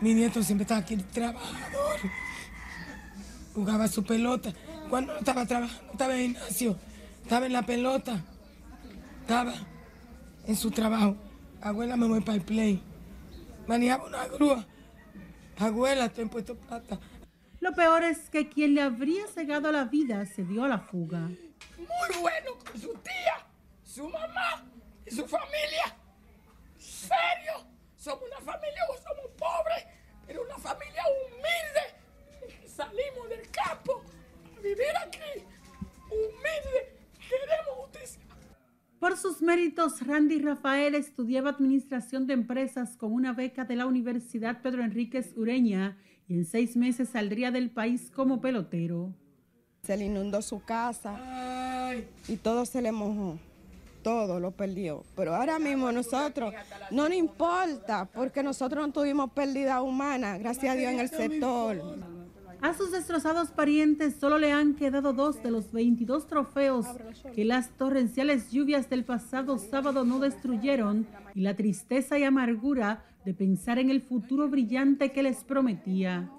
[0.00, 1.98] Mi nieto siempre estaba aquí trabajador.
[3.52, 4.52] Jugaba su pelota.
[4.88, 6.78] Cuando no estaba trabajando, estaba en el gimnasio.
[7.22, 8.24] Estaba en la pelota.
[9.22, 9.54] Estaba
[10.46, 11.16] en su trabajo.
[11.60, 12.80] Abuela, me voy para el play.
[13.66, 14.64] Manejaba una grúa.
[15.58, 17.00] Abuela, te he puesto plata.
[17.58, 21.28] Lo peor es que quien le habría cegado la vida se dio a la fuga.
[21.78, 23.46] Muy bueno con su tía,
[23.82, 24.64] su mamá
[25.04, 25.96] y su familia.
[26.78, 27.66] Serio,
[27.96, 29.84] somos una familia o somos pobres,
[30.26, 32.66] pero una familia humilde.
[32.66, 34.02] Salimos del campo
[34.56, 35.44] a vivir aquí,
[36.10, 36.98] humilde.
[37.28, 38.22] Queremos justicia.
[38.98, 44.62] Por sus méritos, Randy Rafael estudiaba Administración de Empresas con una beca de la Universidad
[44.62, 45.98] Pedro Enríquez Ureña
[46.28, 49.14] y en seis meses saldría del país como pelotero.
[49.82, 51.65] Se le inundó su casa
[52.28, 53.38] y todo se le mojó.
[54.02, 55.04] Todo lo perdió.
[55.16, 56.54] Pero ahora mismo nosotros
[56.90, 61.82] no nos importa porque nosotros no tuvimos pérdida humana, gracias a Dios, en el sector.
[62.60, 66.86] A sus destrozados parientes solo le han quedado dos de los 22 trofeos
[67.34, 73.34] que las torrenciales lluvias del pasado sábado no destruyeron y la tristeza y amargura de
[73.34, 76.30] pensar en el futuro brillante que les prometía.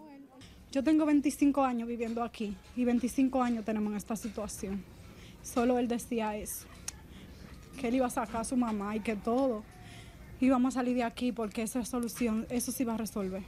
[0.71, 4.96] Yo tengo 25 años viviendo aquí y 25 años tenemos en esta situación.
[5.53, 6.67] Solo él decía eso,
[7.79, 9.63] que él iba a sacar a su mamá y que todo
[10.41, 13.43] íbamos a salir de aquí porque esa solución, eso sí va a resolver.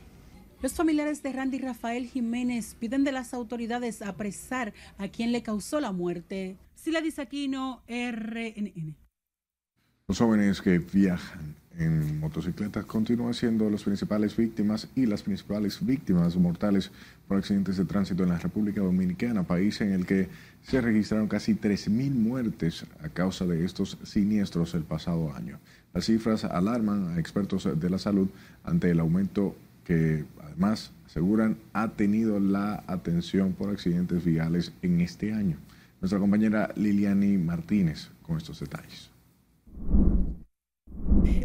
[0.62, 5.80] Los familiares de Randy Rafael Jiménez piden de las autoridades apresar a quien le causó
[5.82, 6.58] la muerte.
[6.74, 8.96] Sila Disaquino, RNN.
[10.08, 16.36] Los jóvenes que viajan en motocicletas continúan siendo las principales víctimas y las principales víctimas
[16.36, 16.92] mortales
[17.30, 20.28] por accidentes de tránsito en la República Dominicana, país en el que
[20.64, 25.60] se registraron casi 3.000 muertes a causa de estos siniestros el pasado año.
[25.94, 28.30] Las cifras alarman a expertos de la salud
[28.64, 29.56] ante el aumento
[29.86, 35.58] que además aseguran ha tenido la atención por accidentes viales en este año.
[36.02, 39.12] Nuestra compañera Liliani Martínez con estos detalles.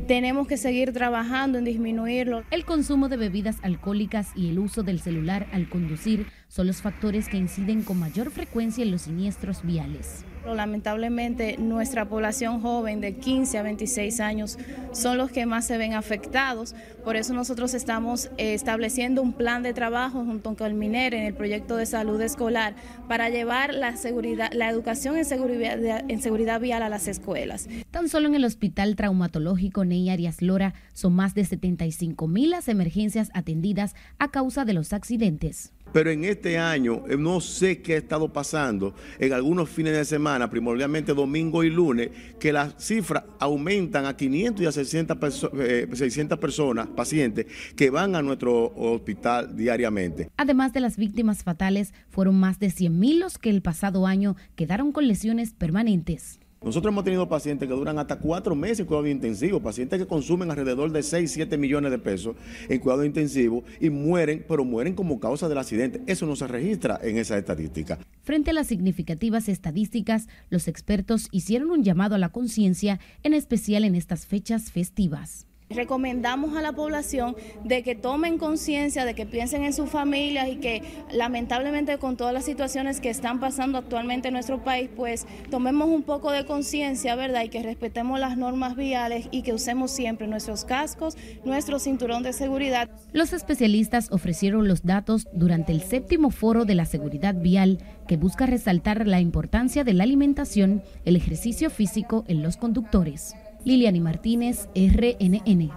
[0.07, 2.43] Tenemos que seguir trabajando en disminuirlo.
[2.51, 7.29] El consumo de bebidas alcohólicas y el uso del celular al conducir son los factores
[7.29, 10.25] que inciden con mayor frecuencia en los siniestros viales.
[10.47, 14.59] Lamentablemente, nuestra población joven de 15 a 26 años
[14.93, 16.75] son los que más se ven afectados.
[17.03, 21.25] Por eso nosotros estamos eh, estableciendo un plan de trabajo junto con el MINER en
[21.25, 22.75] el proyecto de salud escolar
[23.09, 27.69] para llevar la, seguridad, la educación en seguridad, en seguridad vial a las escuelas.
[27.91, 32.69] Tan solo en el Hospital Traumatológico Ney Arias Lora son más de 75 mil las
[32.69, 37.95] emergencias atendidas a causa de los accidentes pero en este año eh, no sé qué
[37.95, 43.23] ha estado pasando en algunos fines de semana, primordialmente domingo y lunes, que las cifras
[43.39, 45.51] aumentan a 500 y a 600,
[45.93, 50.31] 600 personas, pacientes, que van a nuestro hospital diariamente.
[50.37, 54.91] Además de las víctimas fatales, fueron más de 100.000 los que el pasado año quedaron
[54.91, 56.41] con lesiones permanentes.
[56.65, 60.51] Nosotros hemos tenido pacientes que duran hasta cuatro meses en cuidado intensivo, pacientes que consumen
[60.51, 62.37] alrededor de 6, 7 millones de pesos
[62.71, 66.01] en cuidado intensivo y mueren, pero mueren como causa del accidente.
[66.07, 67.99] Eso no se registra en esa estadística.
[68.23, 73.85] Frente a las significativas estadísticas, los expertos hicieron un llamado a la conciencia, en especial
[73.85, 75.47] en estas fechas festivas.
[75.75, 80.57] Recomendamos a la población de que tomen conciencia, de que piensen en sus familias y
[80.57, 85.89] que lamentablemente con todas las situaciones que están pasando actualmente en nuestro país, pues tomemos
[85.89, 87.43] un poco de conciencia, ¿verdad?
[87.45, 92.33] Y que respetemos las normas viales y que usemos siempre nuestros cascos, nuestro cinturón de
[92.33, 92.89] seguridad.
[93.13, 98.47] Los especialistas ofrecieron los datos durante el séptimo foro de la seguridad vial que busca
[98.47, 103.35] resaltar la importancia de la alimentación, el ejercicio físico en los conductores.
[103.65, 105.71] Liliani Martínez, RNN.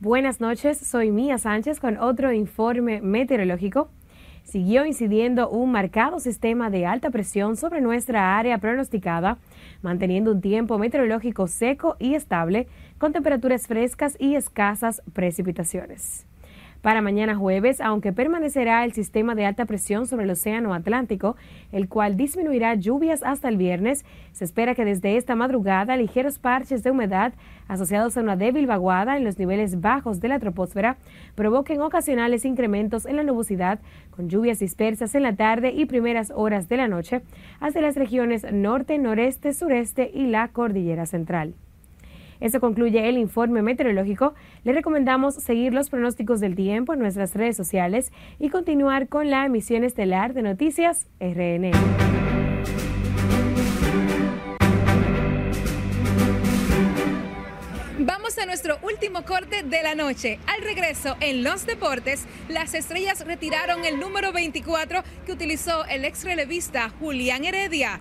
[0.00, 3.90] Buenas noches, soy Mía Sánchez con otro informe meteorológico.
[4.44, 9.36] Siguió incidiendo un marcado sistema de alta presión sobre nuestra área pronosticada,
[9.82, 16.27] manteniendo un tiempo meteorológico seco y estable, con temperaturas frescas y escasas precipitaciones.
[16.82, 21.34] Para mañana jueves, aunque permanecerá el sistema de alta presión sobre el Océano Atlántico,
[21.72, 26.84] el cual disminuirá lluvias hasta el viernes, se espera que desde esta madrugada ligeros parches
[26.84, 27.32] de humedad
[27.66, 30.98] asociados a una débil vaguada en los niveles bajos de la troposfera
[31.34, 36.68] provoquen ocasionales incrementos en la nubosidad, con lluvias dispersas en la tarde y primeras horas
[36.68, 37.22] de la noche
[37.60, 41.54] hacia las regiones norte, noreste, sureste y la cordillera central.
[42.40, 44.34] Eso concluye el informe meteorológico.
[44.64, 49.44] Le recomendamos seguir los pronósticos del tiempo en nuestras redes sociales y continuar con la
[49.44, 51.72] emisión estelar de Noticias RN.
[58.00, 60.38] Vamos a nuestro último corte de la noche.
[60.46, 66.24] Al regreso en los deportes, las estrellas retiraron el número 24 que utilizó el ex
[66.24, 68.00] relevista Julián Heredia.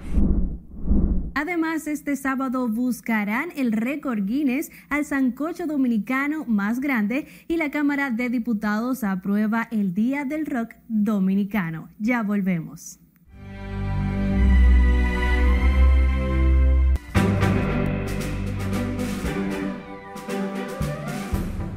[1.40, 8.10] Además, este sábado buscarán el récord Guinness al sancocho dominicano más grande y la Cámara
[8.10, 11.90] de Diputados aprueba el Día del Rock Dominicano.
[12.00, 12.98] Ya volvemos.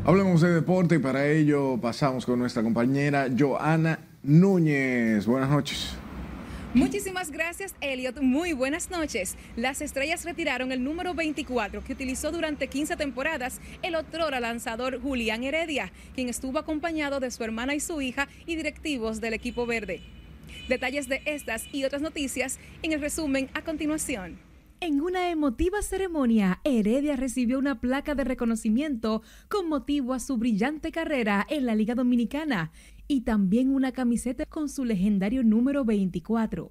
[0.06, 5.26] Hablemos de deporte y para ello pasamos con nuestra compañera Joana Núñez.
[5.26, 5.99] Buenas noches.
[6.72, 8.22] Muchísimas gracias, Elliot.
[8.22, 9.36] Muy buenas noches.
[9.56, 15.42] Las estrellas retiraron el número 24 que utilizó durante 15 temporadas el otrora lanzador Julián
[15.42, 20.00] Heredia, quien estuvo acompañado de su hermana y su hija y directivos del equipo verde.
[20.68, 24.38] Detalles de estas y otras noticias en el resumen a continuación.
[24.82, 30.92] En una emotiva ceremonia, Heredia recibió una placa de reconocimiento con motivo a su brillante
[30.92, 32.70] carrera en la Liga Dominicana
[33.10, 36.70] y también una camiseta con su legendario número 24.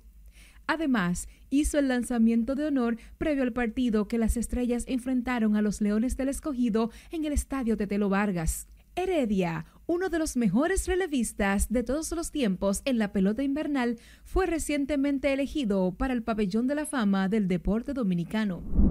[0.67, 5.81] Además, hizo el lanzamiento de honor previo al partido que las estrellas enfrentaron a los
[5.81, 8.69] Leones del Escogido en el estadio Tetelo Vargas.
[8.95, 14.45] Heredia, uno de los mejores relevistas de todos los tiempos en la pelota invernal, fue
[14.45, 18.88] recientemente elegido para el Pabellón de la Fama del Deporte Dominicano.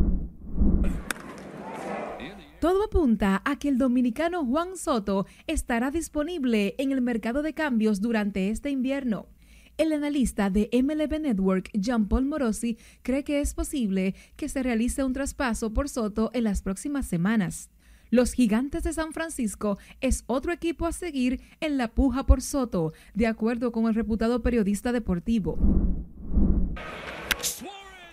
[2.60, 8.00] Todo apunta a que el dominicano Juan Soto estará disponible en el mercado de cambios
[8.00, 9.28] durante este invierno.
[9.76, 15.12] El analista de MLB Network, Jean-Paul Morosi, cree que es posible que se realice un
[15.12, 17.70] traspaso por Soto en las próximas semanas.
[18.10, 22.92] Los Gigantes de San Francisco es otro equipo a seguir en la puja por Soto,
[23.14, 25.56] de acuerdo con el reputado periodista deportivo.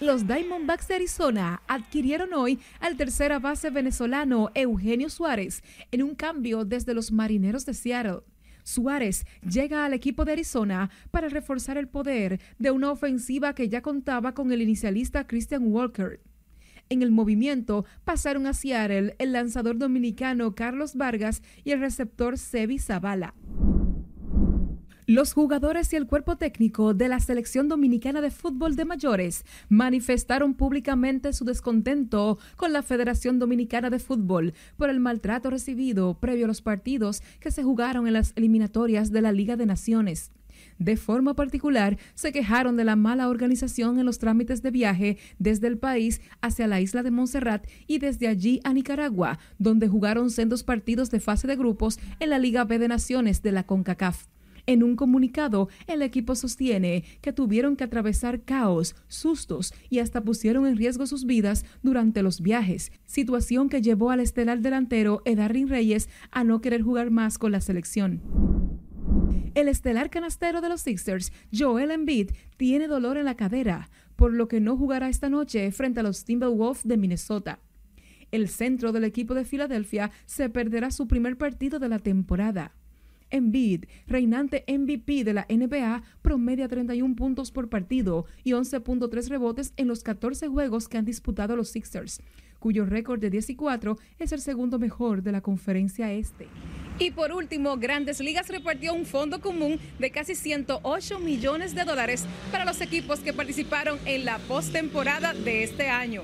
[0.02, 6.66] Los Diamondbacks de Arizona adquirieron hoy al tercera base venezolano Eugenio Suárez en un cambio
[6.66, 8.20] desde los Marineros de Seattle.
[8.64, 13.82] Suárez llega al equipo de Arizona para reforzar el poder de una ofensiva que ya
[13.82, 16.20] contaba con el inicialista Christian Walker.
[16.90, 22.80] En el movimiento pasaron a Seattle el lanzador dominicano Carlos Vargas y el receptor Sebi
[22.80, 23.34] Zavala.
[25.08, 30.56] Los jugadores y el cuerpo técnico de la selección dominicana de fútbol de mayores manifestaron
[30.56, 36.48] públicamente su descontento con la Federación Dominicana de Fútbol por el maltrato recibido previo a
[36.48, 40.32] los partidos que se jugaron en las eliminatorias de la Liga de Naciones.
[40.80, 45.68] De forma particular, se quejaron de la mala organización en los trámites de viaje desde
[45.68, 50.64] el país hacia la isla de Montserrat y desde allí a Nicaragua, donde jugaron sendos
[50.64, 54.26] partidos de fase de grupos en la Liga B de Naciones de la CONCACAF.
[54.68, 60.66] En un comunicado, el equipo sostiene que tuvieron que atravesar caos, sustos y hasta pusieron
[60.66, 66.10] en riesgo sus vidas durante los viajes, situación que llevó al estelar delantero Edarrin Reyes
[66.32, 68.22] a no querer jugar más con la selección.
[69.54, 74.48] El estelar canastero de los Sixers, Joel Embiid, tiene dolor en la cadera, por lo
[74.48, 77.60] que no jugará esta noche frente a los Timberwolves de Minnesota.
[78.32, 82.74] El centro del equipo de Filadelfia se perderá su primer partido de la temporada.
[83.36, 89.88] Embiid, reinante MVP de la NBA, promedia 31 puntos por partido y 11.3 rebotes en
[89.88, 92.22] los 14 juegos que han disputado los Sixers,
[92.60, 96.48] cuyo récord de 10 y 4 es el segundo mejor de la conferencia este.
[96.98, 102.26] Y por último, Grandes Ligas repartió un fondo común de casi 108 millones de dólares
[102.52, 106.22] para los equipos que participaron en la postemporada de este año.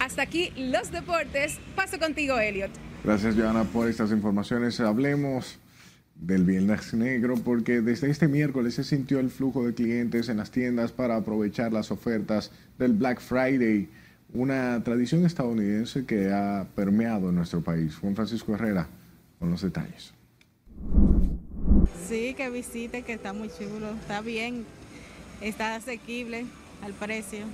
[0.00, 1.60] Hasta aquí los deportes.
[1.76, 2.72] Paso contigo, Elliot.
[3.04, 4.80] Gracias, Joana, por estas informaciones.
[4.80, 5.60] Hablemos
[6.20, 10.50] del Viernes Negro porque desde este miércoles se sintió el flujo de clientes en las
[10.50, 13.88] tiendas para aprovechar las ofertas del Black Friday,
[14.32, 17.96] una tradición estadounidense que ha permeado en nuestro país.
[17.96, 18.88] Juan Francisco Herrera
[19.38, 20.12] con los detalles.
[22.08, 24.64] Sí, que visite, que está muy chulo, está bien,
[25.40, 26.46] está asequible
[26.82, 27.46] al precio.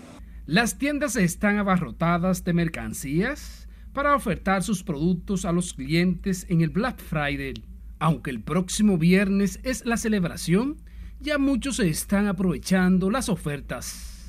[0.47, 6.71] Las tiendas están abarrotadas de mercancías para ofertar sus productos a los clientes en el
[6.71, 7.55] Black Friday.
[8.03, 10.77] Aunque el próximo viernes es la celebración,
[11.21, 14.27] ya muchos se están aprovechando las ofertas.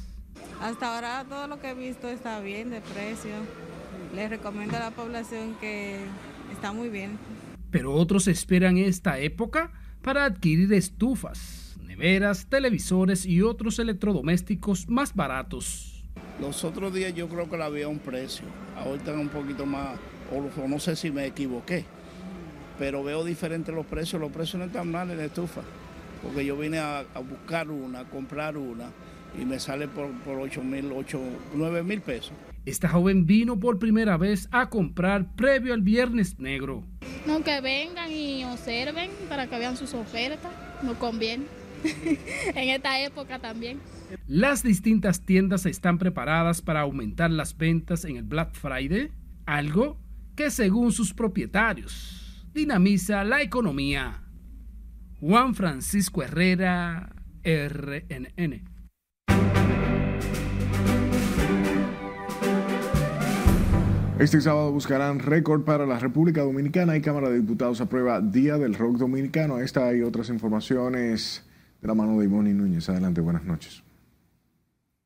[0.62, 3.32] Hasta ahora todo lo que he visto está bien de precio.
[4.14, 5.98] Les recomiendo a la población que
[6.52, 7.18] está muy bien.
[7.72, 9.72] Pero otros esperan esta época
[10.04, 16.06] para adquirir estufas, neveras, televisores y otros electrodomésticos más baratos.
[16.40, 18.46] Los otros días yo creo que la había un precio,
[18.78, 19.98] ahorita un poquito más,
[20.32, 21.86] o no sé si me equivoqué
[22.78, 24.22] pero veo diferentes los precios.
[24.22, 25.62] Los precios no están mal en la estufa,
[26.22, 28.90] porque yo vine a, buscar una, a comprar una,
[29.40, 31.20] y me sale por, por 8 mil, 8,
[31.56, 32.34] 9 mil pesos.
[32.66, 36.84] Esta joven vino por primera vez a comprar previo al Viernes Negro.
[37.26, 40.52] No, que vengan y observen para que vean sus ofertas,
[40.82, 41.46] nos conviene.
[42.56, 43.80] en esta época también.
[44.28, 49.12] Las distintas tiendas están preparadas para aumentar las ventas en el Black Friday,
[49.46, 49.98] algo
[50.38, 52.23] que según sus propietarios
[52.54, 54.24] dinamiza la economía.
[55.20, 58.74] Juan Francisco Herrera, RNN.
[64.20, 68.76] Este sábado buscarán récord para la República Dominicana y Cámara de Diputados aprueba Día del
[68.76, 69.60] Rock Dominicano.
[69.60, 71.44] Esta y otras informaciones
[71.82, 72.88] de la mano de Ivonne Núñez.
[72.90, 73.84] Adelante, buenas noches.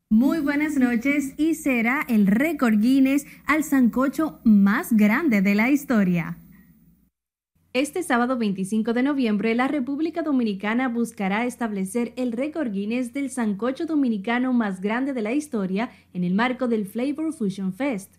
[0.09, 6.37] Muy buenas noches y será el récord Guinness al sancocho más grande de la historia.
[7.73, 13.85] Este sábado 25 de noviembre, la República Dominicana buscará establecer el récord Guinness del sancocho
[13.85, 18.15] dominicano más grande de la historia en el marco del Flavor Fusion Fest.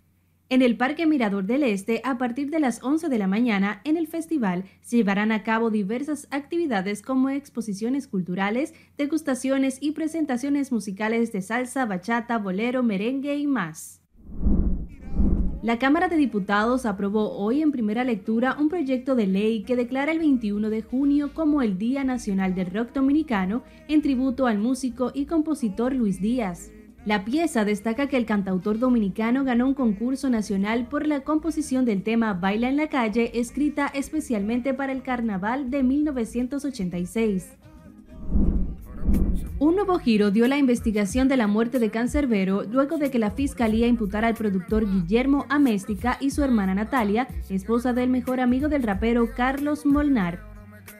[0.50, 3.96] En el Parque Mirador del Este, a partir de las 11 de la mañana, en
[3.96, 11.32] el festival se llevarán a cabo diversas actividades como exposiciones culturales, degustaciones y presentaciones musicales
[11.32, 14.02] de salsa, bachata, bolero, merengue y más.
[15.60, 20.12] La Cámara de Diputados aprobó hoy en primera lectura un proyecto de ley que declara
[20.12, 25.10] el 21 de junio como el Día Nacional del Rock Dominicano en tributo al músico
[25.14, 26.70] y compositor Luis Díaz.
[27.04, 32.04] La pieza destaca que el cantautor dominicano ganó un concurso nacional por la composición del
[32.04, 37.56] tema Baila en la calle, escrita especialmente para el carnaval de 1986.
[39.58, 43.30] Un nuevo giro dio la investigación de la muerte de Cancerbero luego de que la
[43.30, 48.82] fiscalía imputara al productor Guillermo Améstica y su hermana Natalia, esposa del mejor amigo del
[48.82, 50.48] rapero Carlos Molnar,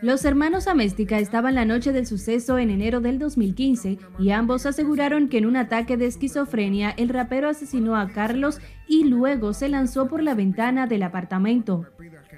[0.01, 5.29] los hermanos Améstica estaban la noche del suceso en enero del 2015 y ambos aseguraron
[5.29, 10.07] que en un ataque de esquizofrenia el rapero asesinó a Carlos y luego se lanzó
[10.07, 11.87] por la ventana del apartamento.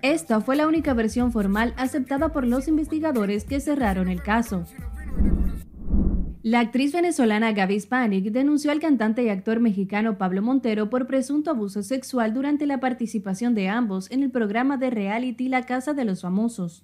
[0.00, 4.64] Esta fue la única versión formal aceptada por los investigadores que cerraron el caso.
[6.43, 11.51] La actriz venezolana Gaby Spanik denunció al cantante y actor mexicano Pablo Montero por presunto
[11.51, 16.07] abuso sexual durante la participación de ambos en el programa de reality La Casa de
[16.07, 16.82] los Famosos.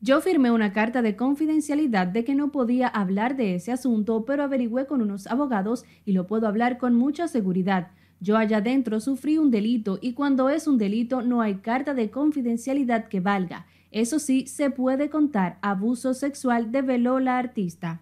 [0.00, 4.42] Yo firmé una carta de confidencialidad de que no podía hablar de ese asunto, pero
[4.42, 7.88] averigüé con unos abogados y lo puedo hablar con mucha seguridad.
[8.20, 12.10] Yo allá adentro sufrí un delito y cuando es un delito no hay carta de
[12.10, 13.66] confidencialidad que valga.
[13.90, 18.00] Eso sí, se puede contar abuso sexual, develó la artista.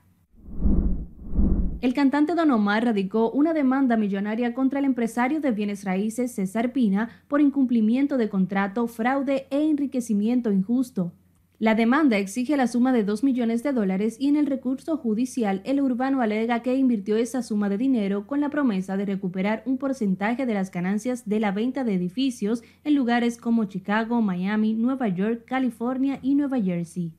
[1.83, 6.73] El cantante Don Omar radicó una demanda millonaria contra el empresario de bienes raíces César
[6.73, 11.13] Pina por incumplimiento de contrato, fraude e enriquecimiento injusto.
[11.59, 15.61] La demanda exige la suma de 2 millones de dólares y en el recurso judicial
[15.65, 19.77] el urbano alega que invirtió esa suma de dinero con la promesa de recuperar un
[19.77, 25.09] porcentaje de las ganancias de la venta de edificios en lugares como Chicago, Miami, Nueva
[25.09, 27.13] York, California y Nueva Jersey.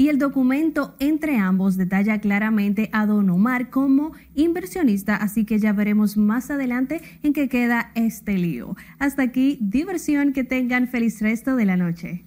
[0.00, 5.74] Y el documento entre ambos detalla claramente a Don Omar como inversionista, así que ya
[5.74, 8.76] veremos más adelante en qué queda este lío.
[8.98, 12.24] Hasta aquí, diversión, que tengan feliz resto de la noche.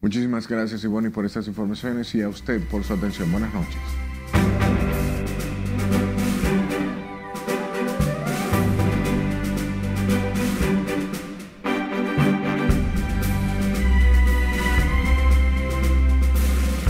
[0.00, 3.30] Muchísimas gracias, Ivonne, por estas informaciones y a usted por su atención.
[3.30, 4.03] Buenas noches.